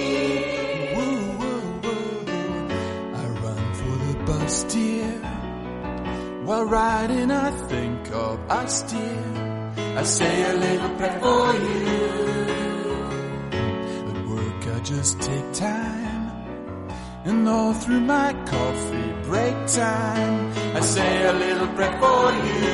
While 6.53 6.65
riding, 6.65 7.31
I 7.31 7.49
think 7.67 8.11
of 8.11 8.37
us, 8.47 8.83
dear. 8.83 9.73
I 9.97 10.03
say 10.03 10.35
a 10.51 10.53
little 10.53 10.89
prayer 10.97 11.19
for 11.19 11.45
you. 11.67 11.97
At 14.11 14.17
work, 14.27 14.61
I 14.75 14.79
just 14.83 15.19
take 15.19 15.51
time. 15.53 16.29
And 17.25 17.49
all 17.49 17.73
through 17.73 18.01
my 18.01 18.33
coffee 18.45 19.11
break 19.23 19.57
time, 19.65 20.53
I 20.77 20.81
say 20.81 21.25
a 21.25 21.33
little 21.33 21.69
prayer 21.75 21.97
for 22.03 22.23
you. 22.47 22.69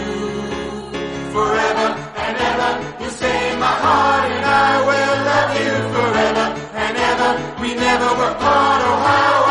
Forever 1.38 1.88
and 2.26 2.36
ever, 2.52 2.72
you 3.02 3.10
say 3.12 3.54
in 3.54 3.60
my 3.60 3.76
heart, 3.86 4.24
and 4.30 4.46
I 4.46 4.72
will 4.90 5.18
love 5.32 5.52
you 5.64 5.76
forever 5.96 6.46
and 6.84 6.98
ever. 7.12 7.30
We 7.62 7.70
never 7.76 8.10
were 8.20 8.36
part, 8.44 8.82
oh 8.90 8.98
how 9.08 9.49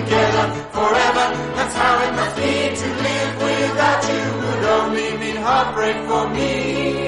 together 0.00 0.46
forever. 0.76 1.26
That's 1.56 1.74
how 1.74 1.94
it 2.06 2.12
must 2.14 2.36
be 2.36 2.52
to 2.80 2.88
live 3.04 3.32
without 3.46 4.02
you. 4.12 4.24
Would 4.44 4.64
only 4.78 5.08
mean 5.18 5.36
heartbreak 5.36 5.96
for 6.08 6.28
me. 6.28 7.07